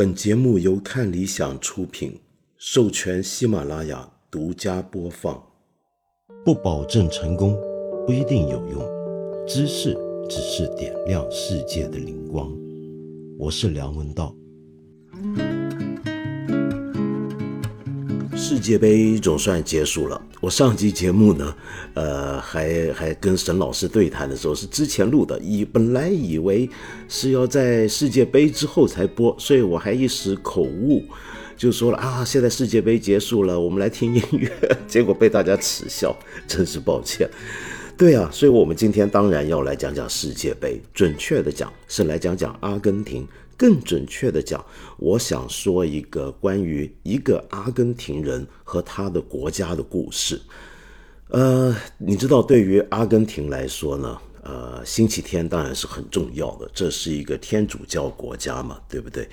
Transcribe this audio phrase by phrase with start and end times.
[0.00, 2.18] 本节目由看理想出品，
[2.56, 5.46] 授权喜马拉雅独家播放。
[6.42, 7.54] 不保证成功，
[8.06, 8.82] 不一定有用。
[9.46, 9.94] 知识
[10.26, 12.50] 只是点亮世界的灵光。
[13.38, 14.34] 我是梁文道。
[18.50, 20.20] 世界杯总算结束了。
[20.40, 21.54] 我上集节目呢，
[21.94, 26.68] 呃，还还跟沈老师对谈的时候是之前录的，以本来以为
[27.08, 31.04] 是要在世界杯之后才播，所以我还一时口误，
[31.56, 34.50] 就说了啊，现在世界杯结束了，我们来听音乐，
[34.88, 36.12] 结果被大家耻笑，
[36.48, 37.30] 真是抱歉。
[37.96, 43.24] 对啊，所以我们今天当然要来讲讲世界杯，准确的讲是来讲讲阿根廷。
[43.60, 44.64] 更准确的讲，
[44.96, 50.40] 我想说一个关于一个阿根廷人和他的国家的故事。
[51.28, 59.28] 呃，你知道，对于阿根廷来说呢，呃，星期天当然是很重要的，这是一个天主教国家嘛，对不对？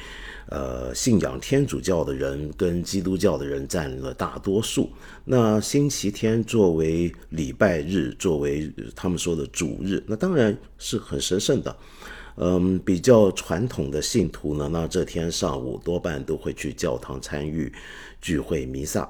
[0.50, 4.90] 呃，信仰天主教的人跟基督教的人占了大多数。
[5.24, 11.74] 那星期天作为礼拜日，作为他们说的主日，那当然是很神圣的。
[12.40, 17.74] 嗯，比较传统的信徒呢，那这天上午多半都会去教堂参与
[18.22, 19.10] 聚会弥撒。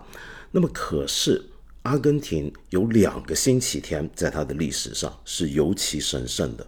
[0.50, 1.44] 那么，可是
[1.82, 6.66] 阿根廷有两个星期天，在它的历史上是尤其神圣的。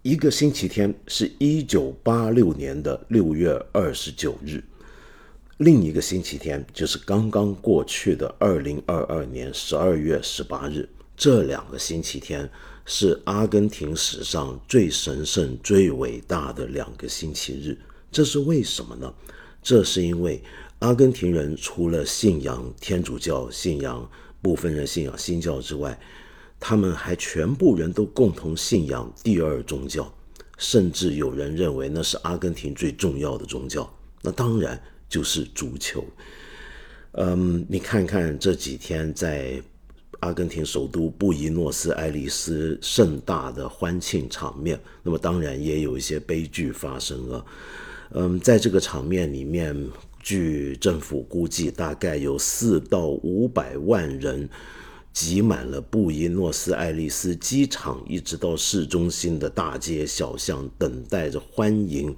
[0.00, 4.64] 一个星期天是一九八六年的六月二十九日，
[5.58, 10.88] 另一个星期天就是刚刚过去的二零二二年十二月十八日。
[11.14, 12.48] 这两个星期天。
[12.90, 17.76] 是阿根廷史上最神圣、最伟大的两个星期日，
[18.10, 19.12] 这是为什么呢？
[19.62, 20.42] 这是因为
[20.78, 26.00] 阿根廷人除了信仰天主教、信仰部分人信仰新教之外，
[26.58, 30.10] 他们还全部人都共同信仰第二宗教，
[30.56, 36.02] 甚至有人认为那是阿根廷最重要的宗教，那当然就是足球。
[37.12, 39.62] 嗯，你看看这几天在。
[40.20, 47.44] 阿根廷首都布宜诺斯艾利斯盛大的欢庆场面，那么当然也有一些悲剧发生了。
[48.10, 49.90] 嗯，在这个场面里面，
[50.20, 54.48] 据政府估计，大概有四到五百万人
[55.12, 62.16] 挤满了布宜诺斯艾利斯机场，一直到市中心的大街小巷，等待着欢迎。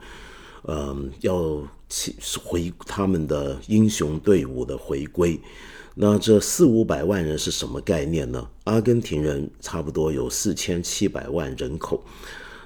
[0.64, 1.62] 嗯，要
[2.44, 5.40] 回他们的英雄队伍的回归。
[6.02, 8.48] 那这四五百万人是什么概念呢？
[8.64, 12.02] 阿根廷人差不多有四千七百万人口，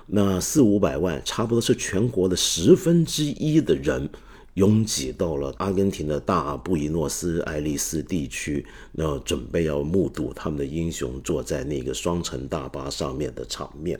[0.06, 4.08] 那四五百万差不多是全国的十分之一的人
[4.54, 13.98] 拥挤到了阿根廷的大布宜诺斯艾利斯地区，那准备要目睹他们的英雄坐在那个双层大巴上面的场面。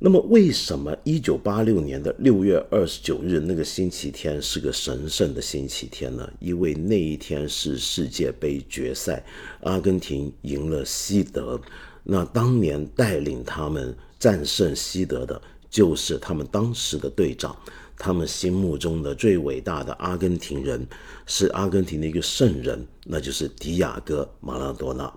[0.00, 6.32] 那么，为什么一九八六年的六月二十九日那个星期天是个神圣的星期天呢？
[6.38, 9.24] 因为那一天是世界杯决赛，
[9.62, 11.60] 阿根廷赢了西德。
[12.04, 17.56] 那当年带领他们战胜西德的，就是他们当时的队长，
[17.98, 20.86] 他们心目中的最伟大的阿根廷人，
[21.26, 25.12] 是阿根廷的一个圣人，那就是迪亚哥·马拉多纳。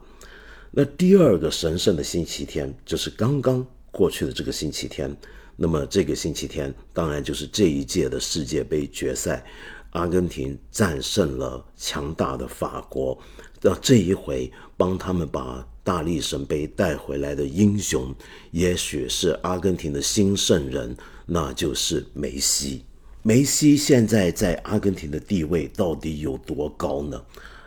[0.71, 3.63] 那第二个神圣的星期天，就是刚刚。
[3.91, 5.15] 过去的这个星期天，
[5.55, 9.45] 那么这个星期天当然就是这一届的世界杯决赛，
[9.91, 13.17] 阿根廷战胜了强大的法国。
[13.61, 18.15] 那这一回帮他们把大力神杯带回来的英雄，
[18.51, 22.83] 也许是阿根廷的新圣人，那就是梅西。
[23.23, 27.21] 梅西现在在阿根廷的地位到底有多高呢？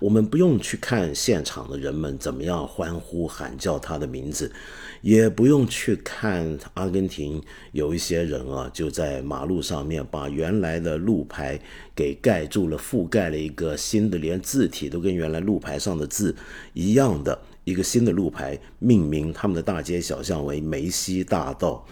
[0.04, 4.52] 我们不用去看现场的人们怎么样欢呼喊叫他的名字。
[5.00, 7.42] 也不用去看阿根廷
[7.72, 11.58] 有一些人啊，就在马路上面把原来的路牌
[11.96, 16.36] 给盖住了，覆盖了一个新的，连字体都跟原来路牌上的字
[16.74, 21.86] 一样的一个新的路牌，命名他们的大街小巷为梅西大道。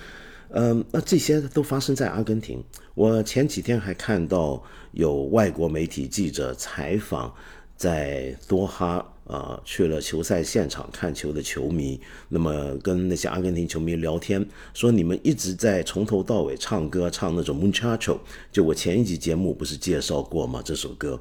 [0.50, 2.62] 嗯，那这些都发生在阿根廷。
[2.94, 7.34] 我前几天还看到有外国媒体记者采访
[7.82, 9.04] 在多哈。
[9.24, 11.98] 啊，去了球赛现场看球的球迷，
[12.28, 14.44] 那么跟那些阿根廷球迷聊天，
[14.74, 18.18] 说你们一直在从头到尾唱歌，唱那种 Muchacho，
[18.50, 20.60] 就我前一集节目不是介绍过吗？
[20.62, 21.18] 这首歌，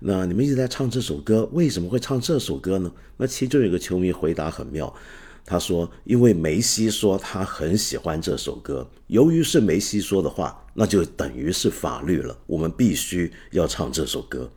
[0.00, 2.90] 那你们一直在唱这首歌，为什么会唱这首歌呢？
[3.18, 4.92] 那其中有个球迷回答很妙，
[5.44, 14.50] 他说，因为梅西说他很喜欢这首歌，由于是梅西说的话，那就等于是法律了，我们必须要唱这首歌。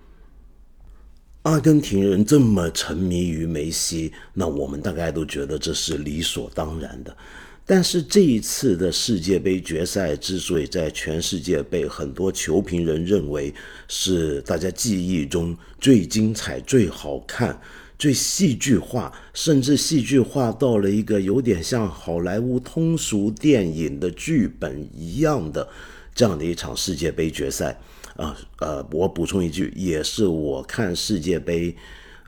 [1.48, 7.18] 阿根廷人这么沉迷于梅西，那我们大概都觉得这是理所当然的。
[7.66, 13.54] 但是这一次的世界杯决赛之所以在全世界被很多球评人认为
[13.88, 17.58] 是大家记忆中最精彩、最好看、
[17.98, 25.66] 最戏剧化，甚至戏剧化到了一个有点像好莱坞通俗电影的剧本一样的
[26.14, 27.80] 这样的一场世界杯决赛，
[28.18, 31.76] 啊呃，我补充一句，也是我看世界杯。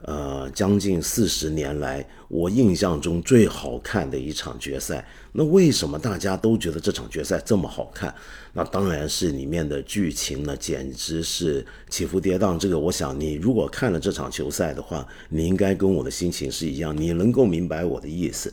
[0.04, 5.06] 呃，将近四十年来，我印象中最好看的一场决赛。
[5.32, 8.14] 那为什么大家都觉得这场决赛这么好看？
[8.54, 12.58] 那当然是里面的剧情呢，简直是起伏跌宕。
[12.58, 18.50] 这个，我想你如果看了这场球赛的话，你应该跟我的心情是一样，你能够明白我的意思。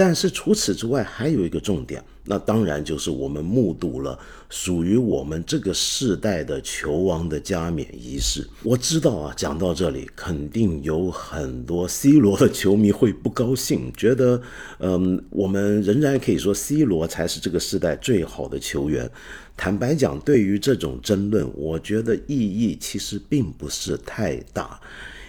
[0.00, 4.18] 但是除此之外，还有一个重点，那当然就是我们目睹了
[4.48, 8.48] 属于我们这个世代的球王的加冕仪式。
[8.62, 14.40] 我知道啊，讲到这里，肯定有很多 C 罗的球迷会不高兴，觉得，
[14.78, 19.10] 嗯，我们仍然可以说 C 罗才是这个时代最好的球员。
[19.54, 24.80] 坦白讲，对于这种争论，我觉得意义其实并不是太大，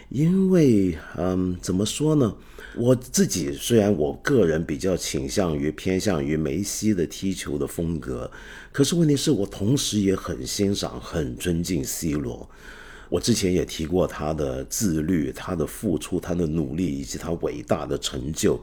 [0.07, 2.33] 因为，嗯，怎么说呢？
[2.75, 8.31] 我自己虽然我个人比较倾向于偏向于梅西的踢球的风格，
[8.71, 12.49] 可是问题是我同时也很欣赏、很尊敬 C 罗。
[13.09, 18.57] 我之前也提过他的自律、他的付出、他的努力以及他伟大的成就。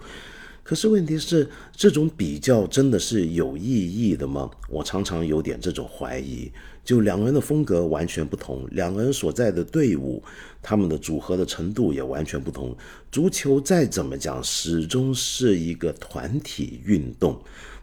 [0.62, 3.62] 可是问题是，这种比较真的是有意
[3.92, 4.50] 义的吗？
[4.70, 6.50] 我常常有点这种怀疑。
[6.88, 10.22] 就两个人的风格完全不同，两个人所在的队伍，
[10.62, 12.74] 他们的组合的程度也完全不同。
[13.12, 17.38] 足球再怎么讲，始终是一个团体运动。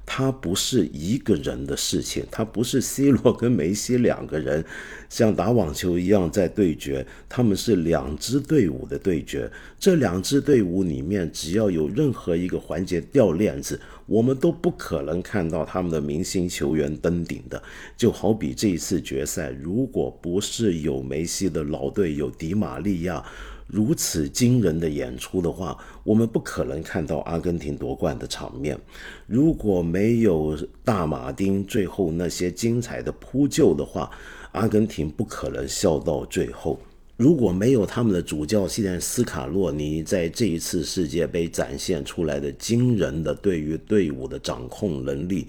[0.05, 4.63] 它不是一个人的事情，它不是 C 罗跟梅西两个人
[5.09, 9.51] 像打网球一样在对决，他们是两支队伍的对决。
[9.79, 17.61] 这两支队伍里面，只要有任何一个环节掉链子，我们都不可能看到他们的明星球员登顶的。
[17.97, 23.25] 就好比这一次决赛，如果不是有梅西的老队友迪玛利亚。
[23.67, 25.75] 如此惊人的演出的话，
[26.05, 28.79] 我们不可能看到阿根廷夺冠的场面。
[29.25, 34.11] 如果没有大马丁最后那些精彩的扑救的话，
[34.51, 36.79] 阿根廷不可能笑到最后。
[37.17, 45.47] 如果没有他们的主教练斯卡洛尼在这一次世界杯展现出来的惊人的对于队伍的掌控能力。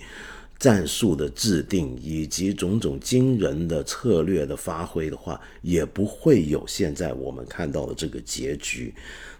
[0.59, 8.95] 战术的制定以及种种惊人的策略的发挥的话，也不会有现在我们看到的这个结局。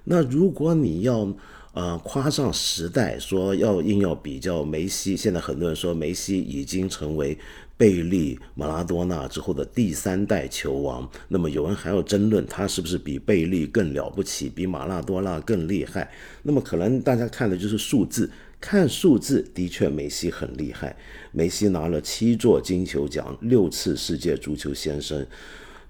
[0.09, 1.31] 那如果你要
[1.73, 7.37] 呃夸上时代，说要硬要比较梅西，现在很多人说梅西已经成为
[7.77, 16.11] 贝利、马拉多纳之后的第三代球王，那么有人还要争论他是不是比贝利更了不起，比马拉多纳更厉害。
[16.43, 18.31] 那么可能大家看的就是数字。
[18.59, 20.97] 看数字，的确梅西很厉害。
[21.31, 25.25] 梅西拿了七座金球奖，六次世界足球先生，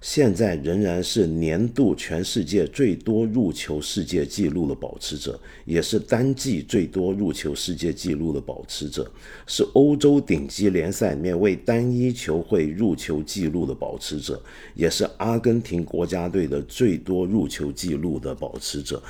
[0.09, 9.05] 现在仍然是年度全世界最多入球世界纪录的保持者，也是单季最多入球世界纪录的保持者，
[9.45, 14.41] 是欧洲顶级联赛里面为单一球会入球纪录的保持者，
[14.75, 19.03] 也是阿根廷国家队的最多入球纪录的保持者。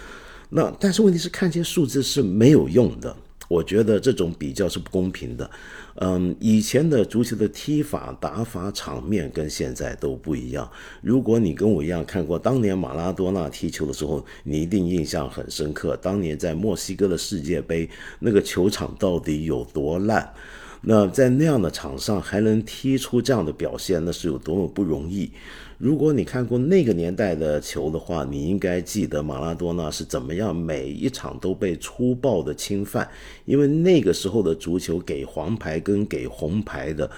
[0.49, 3.15] 那但是问题是，看这些数字是没有用的。
[3.47, 5.49] 我觉得这种比较是不公平的，
[5.95, 10.69] 嗯，以前的足球的踢法、打法、场面跟现在都不一样。
[11.01, 15.95] 如果你跟我一样看过当年马拉多纳踢球的时候，你一定印象很深刻。
[15.97, 20.33] 当年在墨西哥的世界杯，那个球场到底有多烂？
[20.81, 25.31] 那在那样的场上还能踢出这样的表现，那是有多么不容易。
[25.77, 33.07] 如果你看过那个年代的球的话，你应该记得马拉多纳是怎么样每一场都被粗暴的侵犯，
[33.45, 37.09] 因为那个时候的足球给黄牌跟给红牌的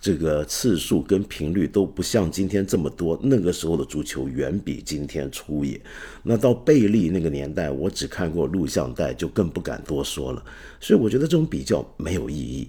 [0.00, 3.18] 这个次数跟频率都不像今天这么多。
[3.22, 5.78] 那个时候的足球远比今天粗野。
[6.22, 10.42] 那到贝利那个年代，我只看过录像带，就更不敢多说了。
[10.80, 12.66] 所以我觉得这种比较没有意义。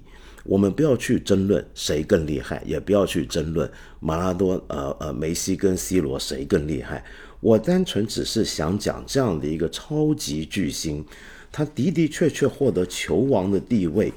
[0.47, 7.03] 我们不要去争论谁更厉害，也不要去争论马拉多呃呃梅西跟 C 罗谁更厉害。
[7.39, 11.05] 我单纯只是想讲这样的一个超级巨星，
[11.51, 14.11] 他的的确确获得球王的地位，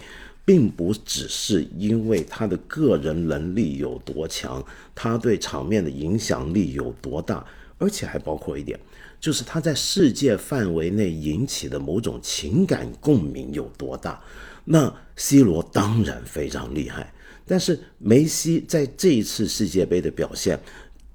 [0.45, 7.45] 并不只是因为他的个人能力有多强，他对场面的影响力有多大，
[7.77, 8.79] 而且还包括一点，
[9.21, 14.23] 就是他在世界范围内引起的某种情感共鸣有多大。
[14.65, 17.13] 那 C 罗当然非常厉害，
[17.47, 20.59] 但是梅西在这一次世界杯的表现，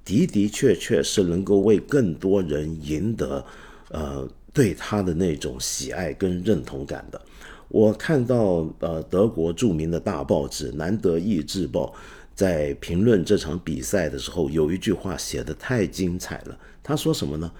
[0.05, 3.43] 的的确确是能够为更多人赢得，
[3.89, 7.19] 呃，对他的那种喜爱跟认同感的。
[7.67, 11.91] 我看到呃德国著名的大报纸《南德意志报》
[12.35, 16.55] 在评论这场比赛的时候，有一句话写的太精彩了。
[16.83, 17.51] 他说什么呢？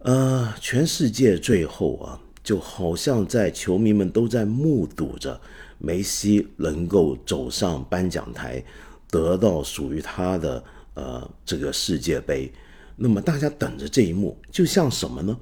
[0.00, 5.40] 呃，全世界最后啊，就好像在球迷们都在目睹着
[5.78, 8.62] 梅西能够走上颁奖台，
[9.10, 12.50] 得到属于他的呃这个世界杯。
[12.96, 15.36] 那么大家等着这一幕，就像什么呢？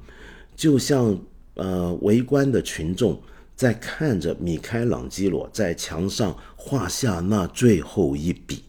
[0.55, 1.19] 就像
[1.55, 3.21] 呃围观的群众
[3.57, 8.63] 在看着米开朗基罗在墙上画下那最后一笔。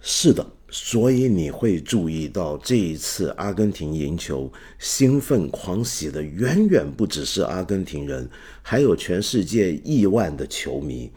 [0.00, 0.46] 是的。
[0.68, 8.28] 所以你会注意到，这一次阿根廷赢球，兴奋狂喜的远远不只是阿根廷人，
[8.62, 11.10] 还有全世界亿万的球迷。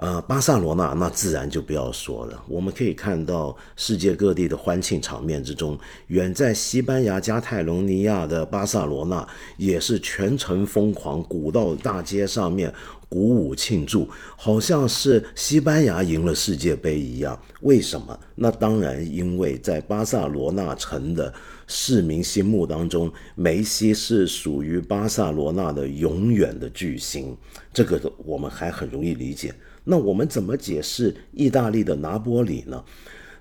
[0.00, 2.40] 呃，巴塞罗那那自然就不要说了。
[2.46, 5.76] 我们可以看到世界各地的欢庆场面之中，
[6.06, 9.26] 远在西班牙加泰隆尼亚的巴塞罗那
[9.56, 12.72] 也是全城疯狂，鼓到大街上面
[13.08, 17.40] 鼓舞庆祝，好像是西班牙赢了世界杯一样。
[17.62, 18.18] 为什么？
[18.34, 21.32] 那当然，因为在巴塞罗那城的
[21.66, 27.36] 市民心目当中，梅西是属于巴塞罗那的永远的巨星。
[27.72, 29.54] 这个我们还很容易理解。
[29.84, 32.84] 那我们怎么解释意大利的拿波里呢？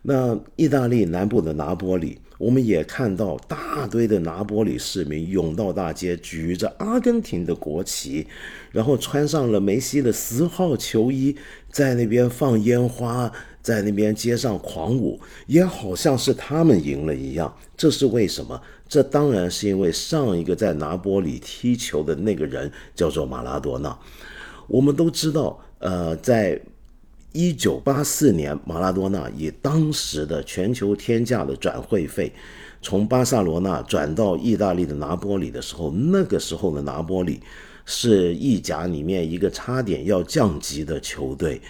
[0.02, 8.28] 那意大利南部的拿波里，我们也看到大堆的拿波里市民涌到大街，举着阿根廷的国旗，
[8.72, 11.36] 然后穿上了梅西的十号球衣，
[11.72, 17.56] 在那边放烟花，在那边街上狂舞，也好像是他们赢了一样。
[17.76, 18.62] 这是为什么？
[18.88, 23.98] 这当然是因为上一个在拿波里踢球的那个人叫做马拉多纳。
[24.68, 25.60] 我们都知道。
[25.80, 26.60] 呃，在
[27.38, 32.34] 一九八四年，马拉多纳以当时的全球天价的转会费，
[32.82, 37.40] 从巴塞罗那转到意大利的拿波里的时候，那个时候的拿波里
[37.86, 41.62] 是意甲里面一个差点要降级的球队，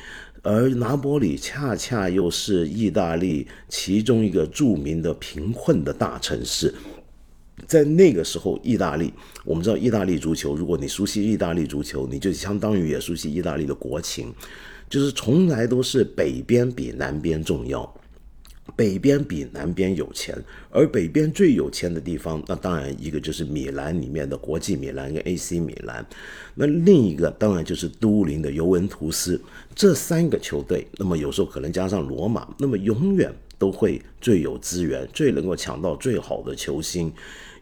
[0.41, 6.73] 而拿波里恰恰又是意大利其中一个著名的贫困的大城市。
[7.65, 9.11] 在那个时候，意大利，
[9.43, 14.33] 我们知道意大利足球，如果你熟悉意大利足球，你就相当于也熟悉意大利的国情，
[14.89, 17.93] 就是从来都是北边比南边重要，
[18.75, 20.37] 北边比南边有钱，
[20.69, 26.05] 而北边最有钱的地方，那当然一个就是米兰里面的国际米兰跟 AC 米兰，
[26.55, 29.41] 那另一个当然就是都灵的尤文图斯，
[29.75, 37.11] 这三个球队，那么有时候可能加上罗马，那么永远都会最有资源，最能够抢到最好的球星。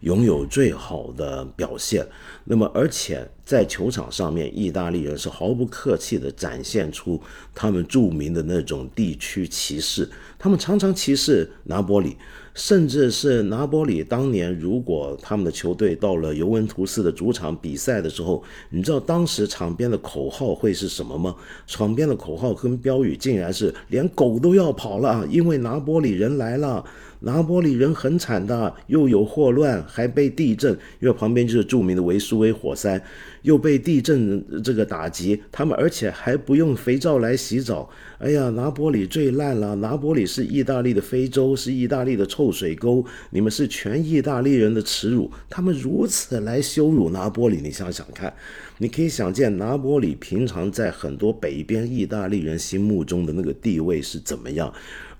[0.06, 2.06] 拥有最好的表现，
[2.44, 7.20] 那么而且在球场上面，意大利人是毫不客气地展现出
[7.56, 10.08] 他们著名的那种地区歧视，
[10.38, 12.16] 他们常常歧视拿波里。
[12.54, 21.36] 甚至是拿波里当年，如果他们的球队到了尤文图斯的主场比赛的时候，你知道当时场边的口号会是什么吗？
[21.68, 26.86] 场边的口号跟标语竟然是连狗都要跑了，因为拿波里人来了。
[27.26, 33.02] 拿波里人很惨的，又有霍乱，还被地震，因为旁边就是著名的维苏威火山。
[33.42, 37.88] 又被地震这个打击，他们而且还不用肥皂来洗澡。
[38.18, 39.76] 哎呀，拿波里最烂了！
[39.76, 45.30] 拿波里是意大利的非洲，是意大利的臭水沟，你们是全意大利人的耻辱。
[45.48, 48.34] 他们如此来羞辱拿波里，你想想看，
[48.80, 54.74] 你可以想见拿波里平常在很多北边意大利人心目中的那个地位是怎么样。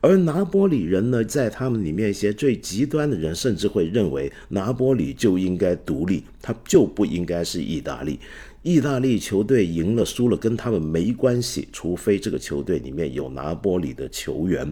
[0.06, 8.20] 而拿波里人呢，在他们里面一些最极端的人，甚至会认为拿波里就应该独立，他就不应该是意大利。
[8.62, 14.72] 意大利球队赢了输了跟他们没关系，除非这个球队里面有拿波里的球员。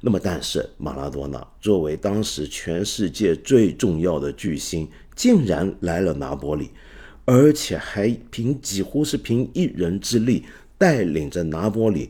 [0.00, 6.70] 那么，但是马拉多纳作为当时全世界最重要的巨星，竟然来了拿波里，
[7.26, 10.44] 而且还凭几乎是凭一人之力
[10.78, 12.08] 带领着拿波里。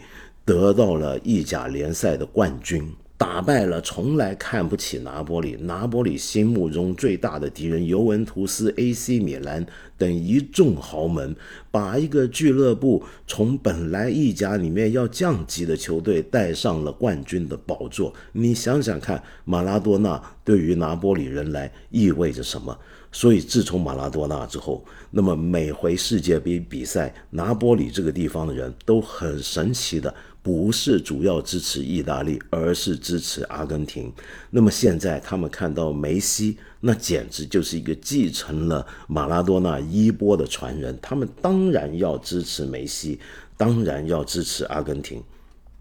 [0.50, 2.82] 得到了意甲联赛的冠军，
[3.16, 9.64] 打败了从来看不起拿波里、拿波里心目中最大的敌人尤文图斯、AC 米兰
[9.96, 11.36] 等一众豪门，
[11.70, 18.12] 把一个俱乐部从本来意甲里面要降级的球队带上了冠军的宝座。
[18.32, 22.76] 你想想看，马拉多纳对于拿波里人来意味着什么？
[23.12, 30.14] 所以，自从马拉多纳之后，那么每回世界杯比赛，拿波里这个地方的人都很神奇的。
[30.42, 34.12] 不是主要支持意大利，而是支持阿根廷。
[34.50, 40.98] 那么现在他们看到梅西，那简直就是一个继承了马拉多纳衣钵的传人。
[41.02, 43.18] 他们当然要支持梅西，
[43.56, 45.22] 当然要支持阿根廷。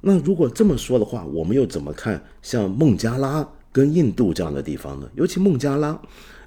[0.02, 5.10] 那如果这么说的话，我们又怎么看像孟加拉跟印度这样的地方呢？
[5.16, 6.02] 尤其孟加拉，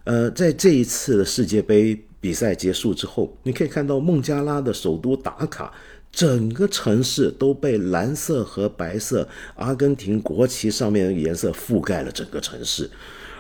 [0.05, 5.73] 呃，在这一次的世界杯比赛结束之后，你可以看到孟加拉的首都达卡，
[6.13, 9.27] 整个城市都被蓝色和白色
[9.57, 12.89] 阿根廷国旗上面的颜色覆盖了整个城市。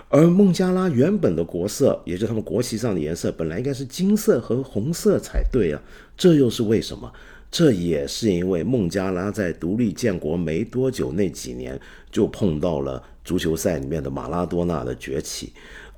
[0.08, 5.80] 而孟加拉原本的国色，也就是他们国旗上的颜色，本来应该是金色和红色才对啊，
[6.16, 7.10] 这又是为什么？
[7.50, 11.78] 这也是因为孟加拉在独立建国没多久那几年，
[12.10, 15.52] 就碰到了足球赛里面的马拉多纳的崛起，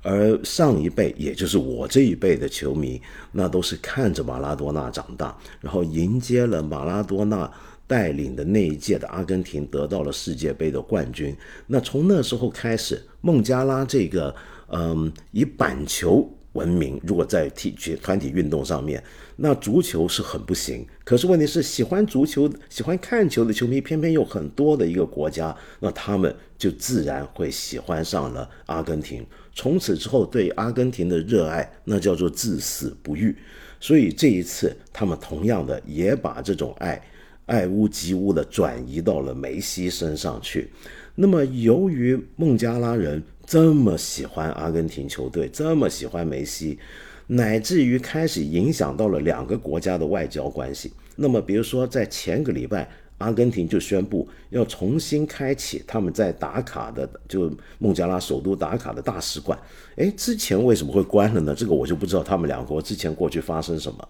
[0.05, 7.51] 而上一辈，也就是我这一辈的球迷，那都是看着马拉多纳长大，然后迎接了马拉多纳。
[7.87, 11.37] 带领的那一届的阿根廷得到了世界杯的冠军。
[11.67, 14.35] 那从那时候开始，孟加拉这个
[14.69, 19.03] 嗯以板球闻名，如果在体育团体运动上面，
[19.35, 20.83] 那足球是很不行。
[21.03, 29.23] 可是问题是，喜欢足球、喜欢看球的球迷偏偏有很多的一个国家，那他们就自然会喜欢上了阿根廷。
[29.55, 33.35] 从此之后，对阿根廷的热爱那叫做至死不渝。
[33.79, 37.01] 所以这一次，他们同样的也把这种爱。
[37.47, 40.67] 爱屋及乌的转移到了梅西身上去。
[41.13, 46.79] 那么，由于孟加拉人这么喜欢阿根廷球队，这么喜欢梅西，
[47.27, 50.91] 乃至于开始影响到了两个国家的外交关系。
[51.15, 59.57] 那么，比如说在前个礼拜，阿根廷就宣布要重新开启他们在达卡的，就孟加拉首都达卡的大使馆。
[59.95, 61.55] 诶，之前为什么会关了呢？
[61.55, 64.09] 这个我就不知道他们两国之前过去发生什么。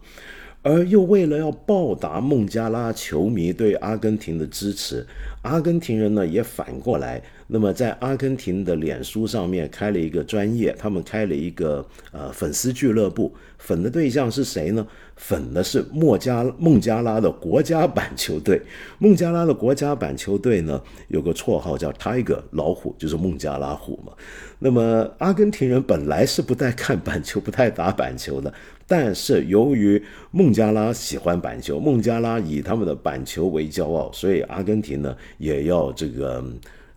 [0.66, 5.06] 而又为了要报答孟加拉球迷对阿根廷的支持，
[5.44, 14.88] 阿根廷人呢也反过来，那么在阿根廷的脸书上面开了一个专业，他们开了一个呃粉丝俱乐部，粉的对象是谁呢？
[15.16, 18.60] 粉的是墨加孟加拉的国家板球队。
[18.98, 24.12] 孟加拉的国家板球队呢有个绰号叫 Tiger 老虎，就是孟加拉虎嘛。
[24.58, 28.52] 那么阿根廷人本来是不太看板球、不太打板球的。
[28.88, 30.02] 但是由于
[30.32, 36.44] 孟加拉喜欢板球，孟加拉以他们的板球为骄傲，所以阿根廷呢也要这个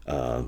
[0.04, 0.46] 呃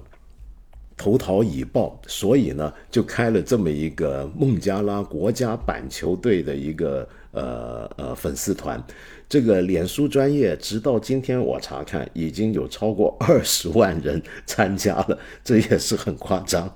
[0.96, 8.82] 投桃以报，所以呢就开了这么一个孟加拉国家板球队的一个呃呃粉丝团。
[9.26, 16.70] 这个脸书专业直到今天我查看已经有超过二十万人参加了，这也是很夸张。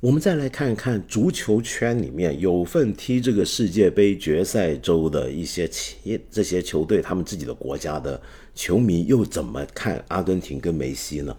[0.00, 8.18] 我们再来看看足球圈里面有份踢这个世界杯决赛周的一些企业这些球队，他们自己的国家的
[8.54, 11.36] 球迷又怎么看阿根廷跟梅西呢？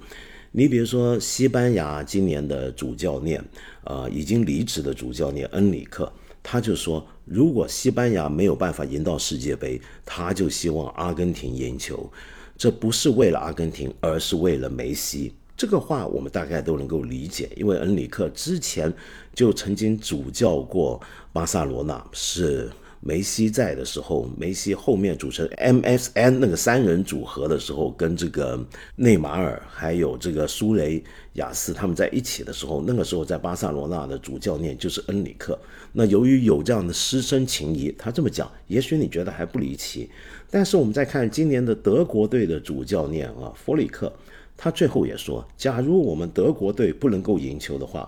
[0.52, 3.44] 你比如说西班牙今年的主教练，
[3.84, 12.08] 呃，已经离职的主教练恩里克，他就说，如果西班牙没有办法赢到世界杯，他就希望阿根廷赢球，
[12.56, 15.34] 这不是为了阿根廷，而是为了梅西。
[15.62, 18.92] 这个话我们大概都能够理解，因为恩里克之前
[19.32, 21.00] 就曾经主教过
[21.32, 22.68] 巴塞罗那，是
[23.00, 28.60] 梅西在的时候，梅西后面组成 MSN 那个三人组合的时候，跟这个
[28.96, 35.56] 内马尔还有这个苏雷亚斯他们在一起的时候，那个时候在巴塞罗那的主教练就是恩里克。
[35.94, 40.10] 那由于有这样的师生情谊，他这么讲，也许你觉得还不离奇。
[40.50, 44.12] 但是我们再看今年的德国队的主教练啊，弗里克。
[44.64, 48.08] 他最后也说：“假如我们德国队不能够赢球的话，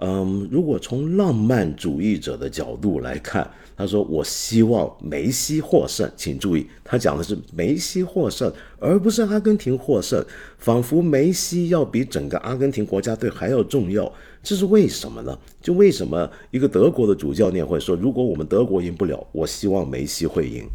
[0.00, 6.06] 嗯，如果从浪漫主义者的角度来看，他说我希望梅西获胜。
[6.14, 10.22] 请注意，他讲的是梅西获胜，而不是阿根廷获胜，
[10.58, 14.12] 仿佛梅西要比整个阿根廷国家队还要重要。
[14.42, 15.38] 这是为什么呢？
[15.62, 20.68] 就为什么一个德国的主教练会说，如果我们德国赢不了，我希望梅西会赢？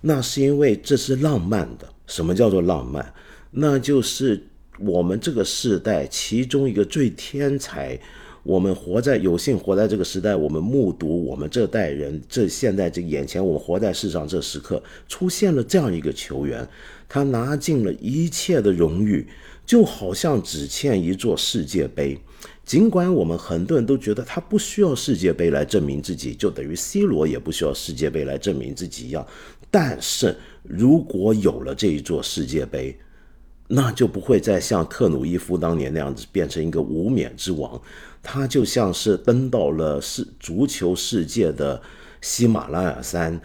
[0.00, 1.86] 那是因为这是浪漫的。
[2.06, 3.12] 什么叫做浪漫？”
[3.58, 4.42] 那就是
[4.78, 7.98] 我们这个时代其中一个最天才。
[8.42, 16.68] 我们活在有幸活在这个时代，我们目睹我们这代人这现在这眼前，我们活在世上这时刻出现了这样一个球员，
[17.08, 19.26] 他拿尽了一切的荣誉，
[19.64, 22.16] 就好像只欠一座世界杯。
[22.64, 29.26] 尽管我们很多人都觉得他不需要世界杯来证明自己，就等于 C 罗也不需要世界杯来证明自己一样。
[29.72, 32.96] 但是如果有了这一座世界杯，
[33.68, 37.80] 那就不会再像克鲁伊夫当年那样子变成一个无冕之王，
[38.22, 41.80] 他就像是登到了世足球世界的
[42.20, 43.40] 喜马拉雅山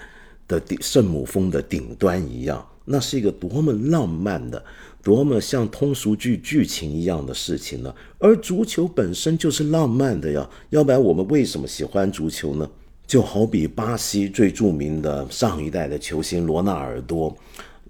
[0.47, 4.63] 的顶圣母峰的顶端一样，那是一个多么浪漫的、
[5.01, 7.93] 多么像通俗剧剧情一样的事情呢？
[8.19, 12.69] 而足球本身就是浪漫的呀，要不然我们为什么喜欢足球呢？
[13.07, 17.35] 就好比巴西最著名的上一代的球星罗纳尔多，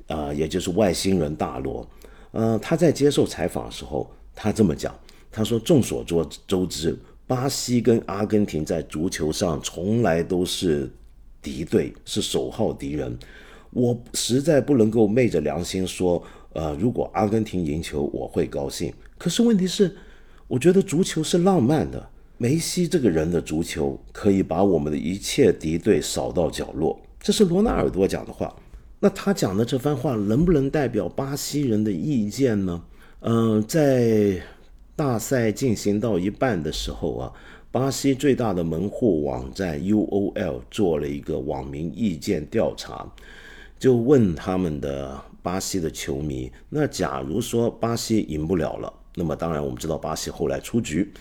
[0.07, 1.85] 啊，也就是外星人大罗。
[2.31, 4.93] 呃，他在接受采访的时候，他这么讲，
[5.31, 10.89] 他说：“众所周周知，巴西跟阿根廷在足球上从来都是
[11.41, 13.17] 敌对，是首号敌人。
[13.71, 16.21] 我实在不能够昧着良心说，
[16.53, 18.93] 呃，如果阿根廷赢球，我会高兴。
[19.17, 19.95] 可是问题是，
[20.47, 22.09] 我觉得足球是浪漫的。
[22.37, 28.55] 梅西这个人的足球可以把我们的一切敌对扫到角落，这是罗纳尔多讲的话。
[29.01, 32.83] 那他讲的这番话能不能代表巴西人的意见呢？
[33.21, 34.39] 嗯，在
[34.95, 37.33] 大赛进行到一半的时候啊，
[37.71, 43.11] 巴西最大的门户网站 UOL 做了一个网民意见调查。
[43.79, 51.11] 就问他们的巴西的球迷，那假如说巴西赢不了了，那么当然我们知道巴西后来出局，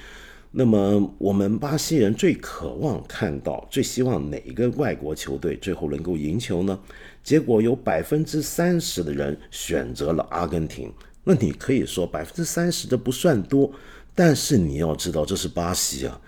[0.51, 6.79] 那么我们巴西人最渴望看到、最希望哪一个外国球队最后能够赢球呢？
[7.23, 10.93] 结果有百分之三十的人选择了阿根廷。
[11.23, 13.71] 那你可以说百分之三十这不算多，
[14.15, 16.21] 但是你要知道这是巴西啊，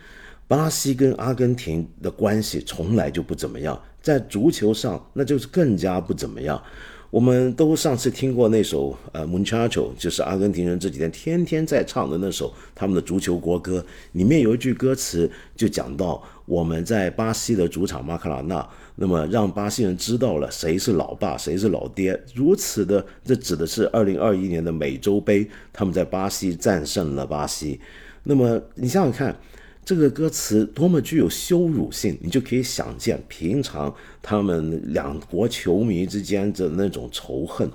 [0.47, 3.81] 巴西跟阿根廷的关系从来就不怎么样。
[4.03, 6.61] 在足球上，那就是更加不怎么样。
[7.09, 13.85] 我们都上次听过那首呃《Munchacho》，就是阿根廷人这几天天天在唱的那首他们的足球国歌。
[14.13, 22.21] 里面有一句歌词就讲到我们在巴西的主场马卡拉纳，那么让巴西人知道了谁是老爸，谁是老爹。
[22.35, 27.81] 如此的，这指的是二零二一年的美洲杯，他们在巴西战胜了巴西。
[28.23, 29.37] 那么你想想看。
[29.85, 37.69] 这个歌词多么具有羞辱性，你就可以想见平常他们两国球迷之间的那种仇恨。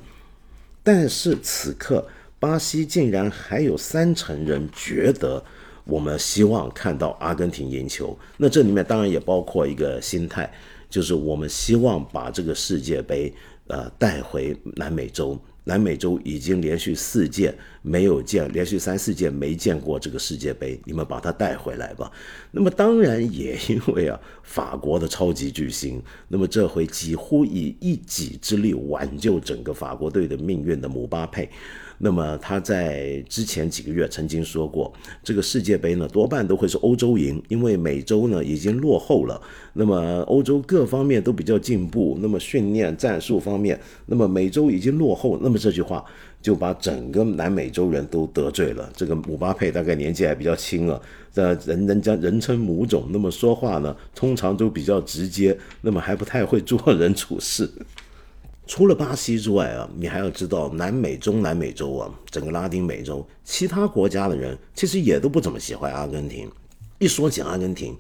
[0.82, 2.08] 但是此刻，
[2.40, 5.44] 巴西竟然还有三成人觉得
[5.84, 8.18] 我们希望看到阿根廷赢球。
[8.38, 10.50] 那这里面当然也包括一个心态，
[10.90, 13.34] 就是我们希望把这个世界杯
[13.68, 15.40] 呃带回南美洲。
[15.68, 17.54] 南美洲已经连续四届
[17.88, 22.12] 没有见，连续三四届没见过这个世界杯，你们把它带回来吧。
[22.52, 31.50] 那么当然也因为啊，法国的超级巨星，那么这回几乎以一己之力挽救整个法国队的命运的姆巴佩。
[32.00, 39.42] 那么他在之前几个月曾经说过，这个世界杯呢多半都会是欧洲赢，因为美洲呢已经落后了。
[39.74, 45.40] 那么欧洲各方面都比较进步，那么训练战术方面，那么美洲已经落后。
[45.42, 46.06] 那么这句话
[46.42, 48.90] 就把整个南美洲人都得罪了。
[48.96, 51.00] 这个姆巴佩大概年纪还比较轻啊，
[51.34, 57.70] 这人人家人称母种，那么说话呢通常都比较直接，那么还不太会做人处事。
[58.66, 66.50] 除了巴西之外啊，你还要知道南美、中南美洲啊，整个拉丁美洲其他国家的人其实也都不怎么喜欢阿根廷。
[67.00, 67.96] 一说起阿根廷，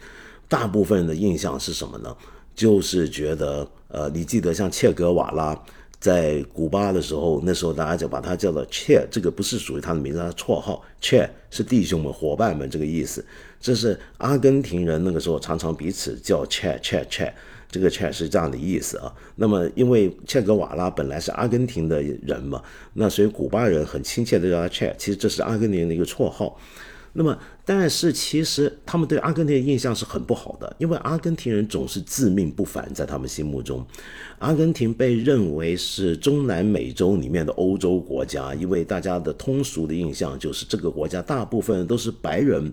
[0.49, 2.15] 大部分人的印象是什么呢？
[2.53, 5.57] 就是觉得，呃，你记得像切格瓦拉
[5.99, 13.25] 在古巴的时候，那时候大家就把他叫做切，这个不是属于他的名字，他绰号切是弟兄们、伙伴们这个意思。
[13.59, 17.33] 这是阿根廷人那个时候常常彼此叫切切切。
[17.69, 26.57] 这个切是这样的意思啊，那么因为切格瓦拉本来是阿根廷的人嘛，那所以古巴人很亲切的叫他切，其实这是阿根廷的一个绰号。
[27.11, 27.37] 那么，
[27.69, 33.85] 但是其实他们对阿根廷的印象是很不好的，因为阿根廷人总是自命不凡，在他们心目中，
[34.39, 42.71] 阿根廷被认为是中南美洲里面的欧洲国家，因为大家的通俗的印象就是这个国家大部分都是白人。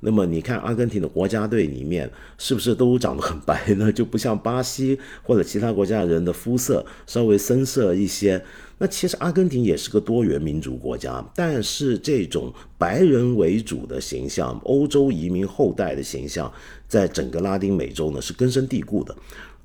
[0.00, 3.92] 那么你看，阿根廷的国家队里面是不是都长得很白呢？
[3.92, 8.44] 就不像巴西或者其他国家人的肤色稍微深色一些。
[8.78, 16.52] 那其实阿根廷也是个多元民族国家，但是这种白人为主的形象、欧洲移民后代的形象，
[16.88, 19.14] 在整个拉丁美洲呢是根深蒂固的。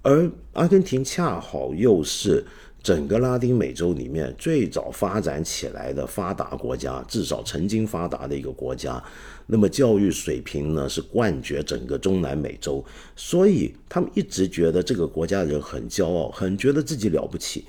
[0.02, 2.46] 而阿根廷恰好又是。
[2.82, 9.04] 整个拉丁美洲里面最早发展起来的发达国家，至少曾经发达的一个国家，
[9.48, 12.84] 那么教育水平呢是冠绝整个中南美洲，
[13.18, 17.66] 所以他们一直觉得这个国家人很骄傲，很觉得自己了不起。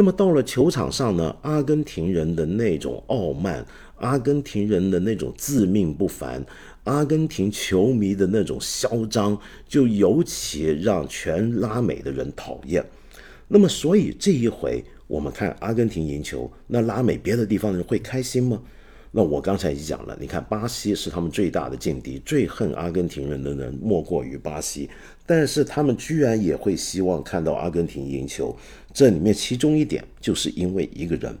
[0.00, 3.62] 那么到了球场上呢，阿根廷人的那种傲慢，
[3.98, 6.42] 阿根廷人的那种自命不凡，
[6.84, 12.82] 阿根廷球迷的那种嚣张，就尤其让全拉美的人讨厌。
[13.46, 18.62] 那么，所以这一回我们看阿根廷赢球，那拉美别的地方的人会开心吗？
[19.12, 24.88] 那我刚才已经讲了，你看巴西是他们最大的劲敌，最恨阿根廷人的人莫过于巴西，
[25.26, 28.56] 但是他们居然也会希望看到阿根廷赢球。
[28.92, 31.36] 这里面其中一点就是因为一个人。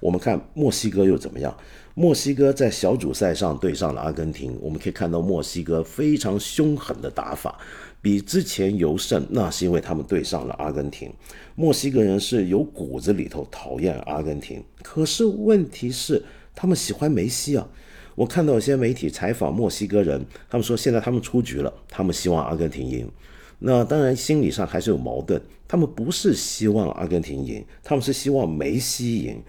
[0.00, 1.56] 我们看墨西哥又怎么样？
[1.94, 7.58] 墨西哥在小组赛上对上了阿根廷，我们可以看到墨西哥非常凶狠的打法。
[8.02, 11.10] 比之前尤胜，那是因为他们对上了阿根廷。
[11.54, 16.22] 墨西哥人是有骨子里头讨厌阿根廷，可是问题是
[16.54, 17.66] 他们喜欢梅西啊。
[18.14, 23.10] 我看到有些媒体采访墨西哥人，他们说现在他们出局了，他们希望阿根廷赢。
[23.66, 29.42] 那当然心理上还是有矛盾，他们不是希望阿根廷赢，他们是希望梅西赢。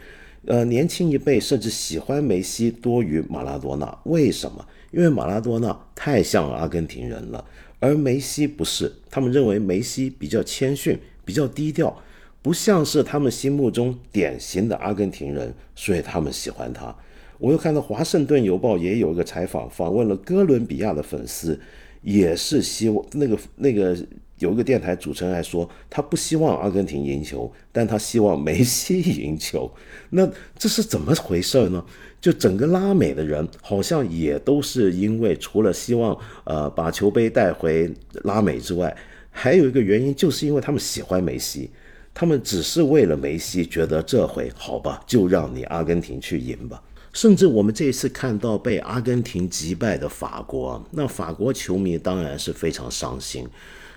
[0.45, 4.65] 呃，年轻一辈甚至喜欢梅西多于马拉多纳，为什么？
[4.91, 7.43] 因为马拉多纳太像阿根廷人了，
[7.81, 8.89] 而梅西不是。
[9.09, 12.01] 他们认为梅西比较谦逊，比较低调，
[12.41, 16.95] 不像是他们心目中典型的阿根廷人，所以他们喜欢他。
[17.37, 21.59] 我又看到《华盛顿邮报》也有一个采访，访问了哥伦比亚的粉丝，
[22.05, 23.97] 也是希望那个那个。
[24.39, 29.71] 有一个电台主持人还说，他不希望阿根廷赢球，但他希望梅西赢球。
[30.11, 31.81] 那这是怎么回事呢？
[32.19, 37.89] 就整个拉美的人好像也都是因为除了希望呃把球杯带回
[38.25, 38.93] 拉美之外，
[39.31, 41.71] 还有一个原因，就是因为他们喜欢梅西，
[42.13, 46.83] 他们只是为了梅西，觉得这回好吧，就让你阿根廷去赢吧。
[47.15, 53.47] 甚至我们这一次看到被阿根廷击败的法国，那法国球迷当然是非常伤心。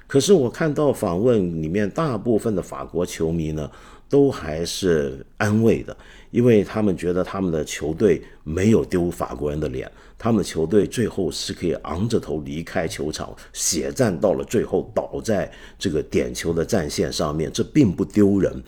[0.07, 3.69] 可是我看到访问里面，大部分的法国球迷呢，
[4.09, 5.95] 都还是安慰的，
[6.31, 18.63] 因为他们觉得他们的球队没有丢法国人的脸，他们球队最后是可以昂着头离开球场，血战到了最后，倒在这个点球的战线上面，这并不丢人。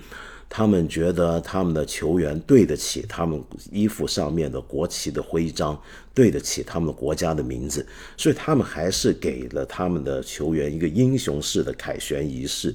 [0.52, 5.80] 他们觉得他们的球员对得起他们衣服上面的国旗的徽章，
[6.12, 7.86] 对得起他们国家的名字，
[8.16, 12.74] 所以他们还是给了他们的球员一个英雄式的凯旋仪式。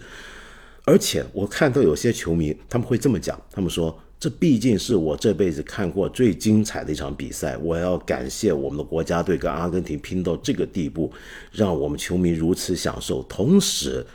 [0.85, 11.11] 而且我看到有些球迷他们会这么讲，他们说：“这毕竟是我这辈子看过最精彩的一场比赛，我要感谢我们的国家队跟阿根廷拼到这个地步，
[11.51, 14.05] 让我们球迷如此享受。”同时，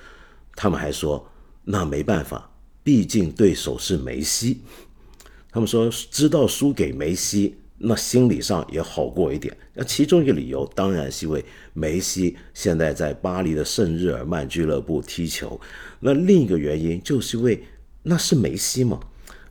[0.57, 1.29] 他们还说
[1.65, 2.50] ：“那没办法。”
[2.83, 4.63] 毕竟对手是梅西，
[5.51, 9.57] 他们说知道输给梅西，那心理上也好过一点。
[9.75, 15.61] 那其中一个理由当然是因为梅西现在在巴黎的圣日耳曼俱乐部踢球。
[16.01, 17.63] 那另一个原因就是因为
[18.03, 18.99] 那是梅西嘛。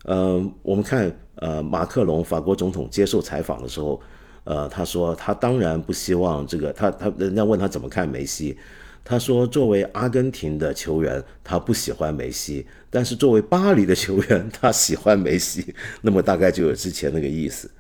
[0.06, 4.02] 呃，我们看呃马克龙法国总统接受采访的时候，
[4.44, 8.58] 呃他说他当然不希望这个他他人家问他怎么看梅西。
[9.04, 15.74] 他说：“作为阿根廷的球员，他不喜欢梅西；但是作为巴黎的球员，他喜欢梅西。
[16.02, 17.72] 那么大概就有之前那个意思。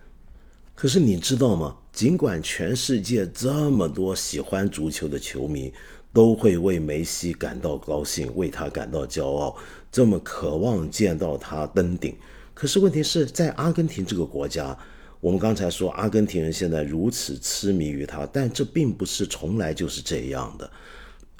[0.73, 1.77] 可是你知道吗？
[1.91, 5.71] 尽管全世界这么多喜欢足球的球迷
[6.12, 9.55] 都会为梅西感到高兴，为他感到骄傲，
[9.91, 12.15] 这么渴望见到他登顶，
[12.55, 14.75] 可是问题是在阿根廷这个国家，
[15.19, 20.67] 我们刚才说阿根廷人现在如此痴迷于他，但这并不是从来就是这样的。”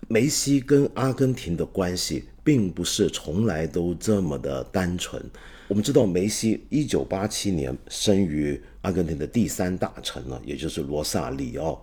[0.08, 5.24] 梅西跟阿根廷的关系并不是从来都这么的单纯。
[5.68, 11.80] 我们知道，梅西一九八七年生于阿根廷的第三大城呢，也就是罗萨里奥。